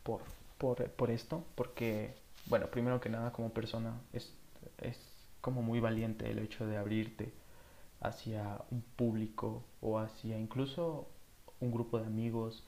[0.03, 0.20] por,
[0.59, 2.14] por, por, esto, porque,
[2.47, 4.33] bueno, primero que nada como persona es,
[4.79, 4.99] es
[5.41, 7.33] como muy valiente el hecho de abrirte
[8.01, 11.09] hacia un público o hacia incluso
[11.61, 12.64] un grupo de amigos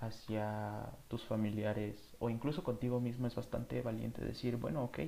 [0.00, 5.00] hacia tus familiares o incluso contigo mismo es bastante valiente decir, bueno, ok,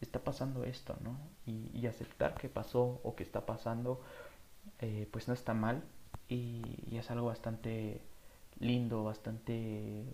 [0.00, 1.18] está pasando esto, ¿no?
[1.46, 4.00] Y, aceptar que pasó o que está pasando,
[4.80, 5.82] eh, pues no está mal
[6.28, 8.02] y, es algo bastante
[8.60, 10.04] lindo, bastante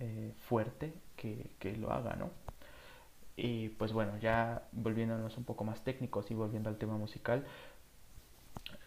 [0.00, 2.30] eh, fuerte que, que, lo haga, ¿no?
[3.36, 7.44] Y pues bueno, ya volviéndonos un poco más técnicos y volviendo al tema musical,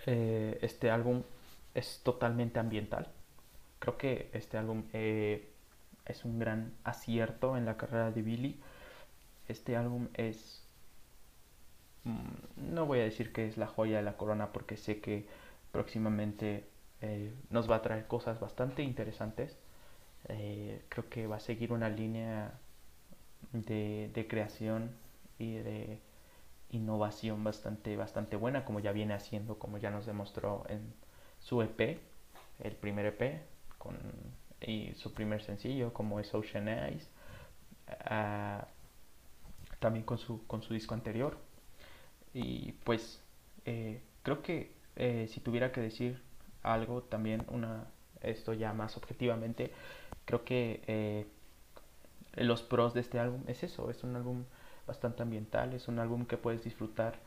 [0.05, 1.23] eh, este álbum
[1.73, 3.09] es totalmente ambiental,
[3.79, 5.49] Creo que este álbum eh,
[6.05, 8.59] es un gran acierto en la carrera de Billy.
[9.47, 10.67] Este álbum es...
[12.03, 15.27] Mm, no voy a decir que es la joya de la corona porque sé que
[15.71, 16.67] próximamente
[17.05, 19.57] eh, nos va a traer cosas bastante interesantes.
[20.27, 22.59] Eh, creo que va a seguir una línea
[23.53, 24.91] de, creación
[25.37, 25.99] y de
[26.71, 30.93] innovación bastante, bastante buena, como ya viene haciendo, como ya nos demostró en
[31.39, 31.99] su EP,
[32.63, 33.41] el primer EP,
[34.61, 37.07] y su primer sencillo como es Ocean Eyes,
[38.05, 38.67] ah,
[39.79, 41.37] también con su, con su disco anterior.
[42.33, 43.21] Y pues
[43.65, 44.73] eh, creo que
[45.27, 46.24] si tuviera que decir
[46.65, 47.85] algo también, una,
[48.21, 49.71] esto ya más objetivamente,
[50.25, 51.27] creo que eh,
[52.35, 54.43] los pros de este álbum es eso, es un álbum
[54.87, 57.19] bastante ambiental, es un álbum que puedes disfrutar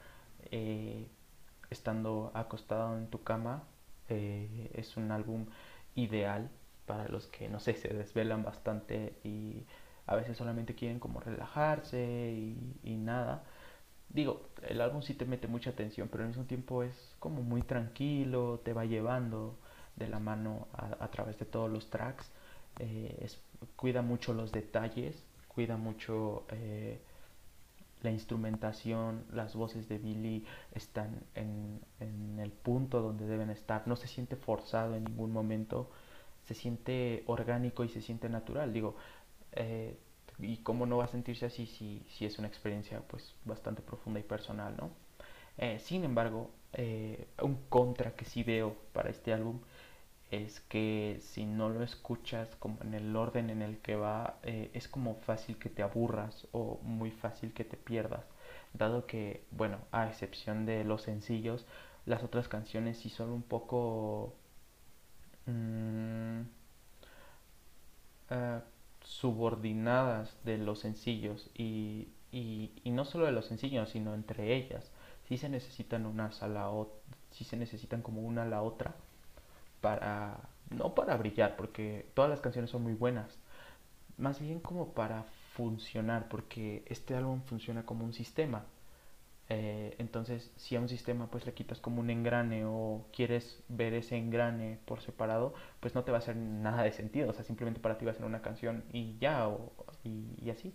[1.70, 3.64] estando acostado en tu cama,
[4.09, 5.47] es un álbum
[5.95, 6.51] ideal
[6.89, 9.64] para los que, no sé, se desvelan bastante y
[10.07, 12.32] a veces solamente quieren como relajarse
[12.82, 13.45] y, nada.
[14.11, 17.63] Digo, el álbum sí te mete mucha atención, pero al mismo tiempo es como muy
[17.63, 19.57] tranquilo, te va llevando
[19.97, 22.31] de la mano a, través de todos los tracks.
[22.79, 23.29] Eh,
[23.77, 27.01] cuida mucho los detalles, cuida mucho eh,
[28.03, 33.97] la instrumentación, las voces de Billy están en, en, el punto donde deben estar, no
[33.97, 35.91] se siente forzado en ningún momento,
[36.47, 38.97] se siente orgánico y se siente natural, digo,
[39.53, 39.99] eh,
[40.39, 44.20] y cómo no va a sentirse así si, si es una experiencia pues bastante profunda
[44.20, 44.91] y personal, ¿no?
[45.59, 49.61] Eh, sin embargo, eh, un contra que sí veo para este álbum
[50.30, 54.70] es que si no lo escuchas como en el orden en el que va, eh,
[54.74, 58.24] es como fácil que te aburras o muy fácil que te pierdas.
[58.74, 61.66] Dado que, bueno, a excepción de los sencillos,
[62.07, 64.34] las otras canciones sí son un poco...
[65.47, 66.43] Mmm,
[68.30, 68.61] uh,
[69.09, 74.93] subordinadas de los sencillos y, y, y, no solo de los sencillos, sino entre ellas.
[75.29, 76.95] Sí se necesitan unas a la otra,
[77.31, 78.95] sí se necesitan como una a la otra
[79.81, 80.39] para,
[80.71, 83.39] no para brillar, porque todas las canciones son muy buenas,
[84.19, 88.67] más bien como para funcionar, porque este álbum funciona como un sistema.
[89.51, 93.94] Eh, entonces, si a un sistema pues le quitas como un engrane o quieres ver
[93.94, 97.30] ese engrane por separado, pues no te va a hacer nada de sentido.
[97.30, 99.72] O sea, simplemente para ti va a ser una canción y ya, o,
[100.05, 100.74] y, así.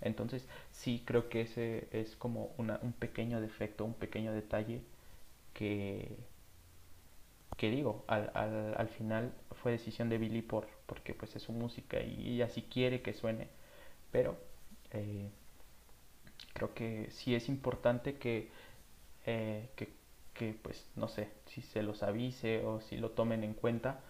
[0.00, 4.82] Entonces, sí creo que ese es como una, un pequeño defecto, un pequeño detalle
[5.54, 6.16] que,
[7.56, 11.52] que digo, al, al, al, final fue decisión de Billy por, porque pues es su
[11.52, 13.48] música y así quiere que suene.
[14.12, 14.36] Pero
[14.92, 15.30] eh,
[16.52, 18.50] creo que sí es importante que,
[19.26, 19.92] eh, que,
[20.34, 24.00] que, pues no sé, si se los avise o si lo tomen en cuenta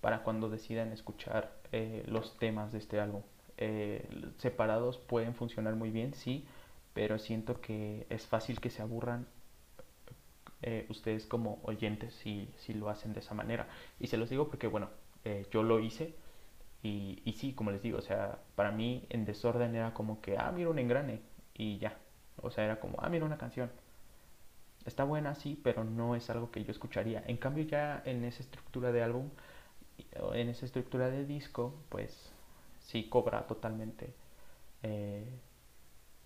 [0.00, 3.22] para cuando decidan escuchar eh, los temas de este álbum.
[3.58, 4.08] Eh,
[4.38, 6.44] separados pueden funcionar muy bien, sí,
[6.94, 9.26] pero siento que es fácil que se aburran
[10.62, 13.68] eh, ustedes como oyentes si, si, lo hacen de esa manera.
[14.00, 14.90] Y se los digo porque, bueno,
[15.24, 16.14] eh, yo lo hice
[16.82, 20.36] y, y, sí, como les digo, o sea, para mí en desorden era como que,
[20.38, 21.20] ah, mira un engrane
[21.54, 21.98] y ya.
[22.42, 23.70] O sea, era como, ah, mira una canción.
[24.84, 27.22] Está buena, sí, pero no es algo que yo escucharía.
[27.26, 29.30] En cambio, ya en esa estructura de álbum,
[30.34, 32.32] en esa estructura de disco, pues
[32.80, 34.14] sí cobra totalmente
[34.82, 35.26] eh,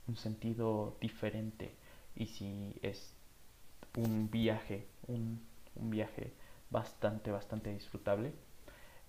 [0.09, 1.72] un sentido diferente.
[2.14, 3.12] Y si es
[3.97, 5.41] un viaje, un,
[5.77, 6.33] un viaje
[6.70, 8.33] bastante, bastante disfrutable.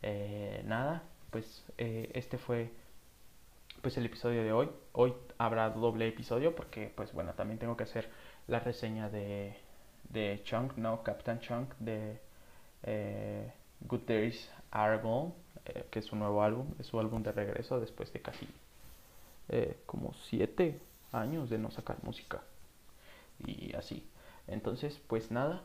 [0.03, 2.71] Eh, nada, pues eh, este fue
[3.87, 4.69] pues el episodio de hoy.
[4.91, 8.09] Hoy habrá doble episodio porque pues bueno, también tengo que hacer
[8.47, 9.55] la reseña de,
[10.09, 12.19] de Chunk, no, Captain Chunk de
[12.83, 15.31] eh, Good Days Are Gone,
[15.63, 18.45] eh, que es su nuevo álbum, es su álbum de regreso después de casi
[19.47, 20.81] eh, como siete
[21.13, 22.41] años de no sacar música.
[23.45, 24.05] Y así.
[24.47, 25.63] Entonces, pues nada,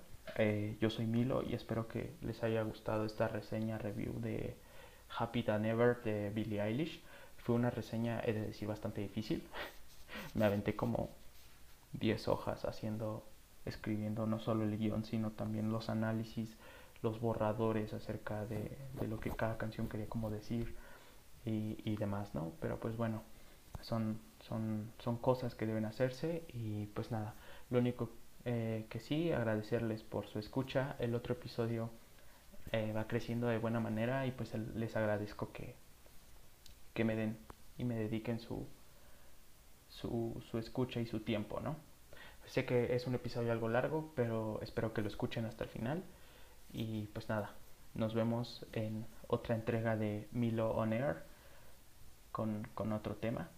[0.81, 4.55] yo soy Milo y espero que les haya gustado esta reseña review de
[5.09, 7.03] Happy Than Ever de Billie Eilish.
[7.43, 9.47] Fue una reseña, he de decir, bastante difícil.
[10.34, 11.11] Me aventé como
[11.95, 13.24] 10 hojas haciendo,
[13.64, 16.57] escribiendo no solo el guion, sino también los análisis,
[17.03, 18.76] los borradores acerca de,
[19.09, 20.74] lo que cada canción quería como decir
[21.45, 22.53] y, y, demás, ¿no?
[22.61, 23.22] Pero pues bueno,
[23.80, 27.34] son, son, son cosas que deben hacerse y pues nada,
[27.70, 28.09] lo único
[28.45, 30.97] eh, que sí, agradecerles por su escucha.
[30.99, 31.90] El otro episodio
[32.72, 35.74] eh, va creciendo de buena manera y pues les agradezco que,
[36.95, 37.38] que me den
[37.78, 38.66] y me dediquen su,
[39.88, 41.76] su, escucha y su tiempo, ¿no?
[42.47, 46.03] Sé que es un episodio algo largo, pero espero que lo escuchen hasta el final.
[46.72, 47.55] Y pues nada,
[47.95, 51.22] nos vemos en otra entrega de Milo On Air
[52.30, 53.49] con, con otro tema.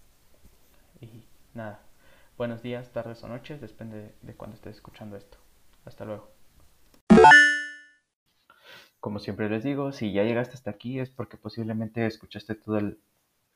[1.01, 1.24] Y
[1.55, 1.80] nada,
[2.37, 5.39] buenos días, tardes o noches, depende de cuando estés escuchando esto.
[5.85, 6.30] Hasta luego.
[9.01, 12.99] Como siempre les digo, si ya llegaste hasta aquí es porque posiblemente escuchaste todo el,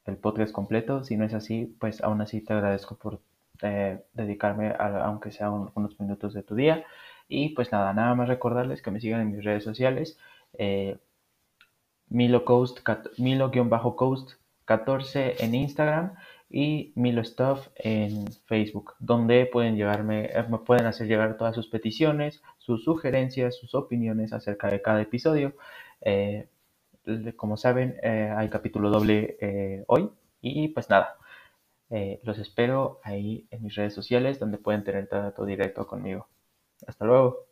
[0.09, 1.05] el podcast completo.
[1.05, 3.21] Si no es así, pues aún así te agradezco por
[3.63, 6.85] eh, dedicarme a, aunque sea un, unos minutos de tu día.
[7.29, 10.19] Y pues nada, nada más recordarles que me sigan en mis redes sociales.
[10.55, 10.99] Eh,
[12.09, 12.81] Milo Coast,
[13.19, 14.33] Milo-Coast
[14.65, 16.15] 14 en Instagram
[16.51, 21.69] y Milo Stuff en Facebook, donde pueden llegarme, eh, me pueden hacer llegar todas sus
[21.69, 25.55] peticiones, sus sugerencias, sus opiniones acerca de cada episodio.
[27.37, 31.17] Como saben, eh, hay capítulo doble eh, hoy y pues nada,
[31.91, 36.29] eh, los espero ahí en mis redes sociales donde pueden tener trato directo conmigo.
[36.87, 37.48] Hasta luego.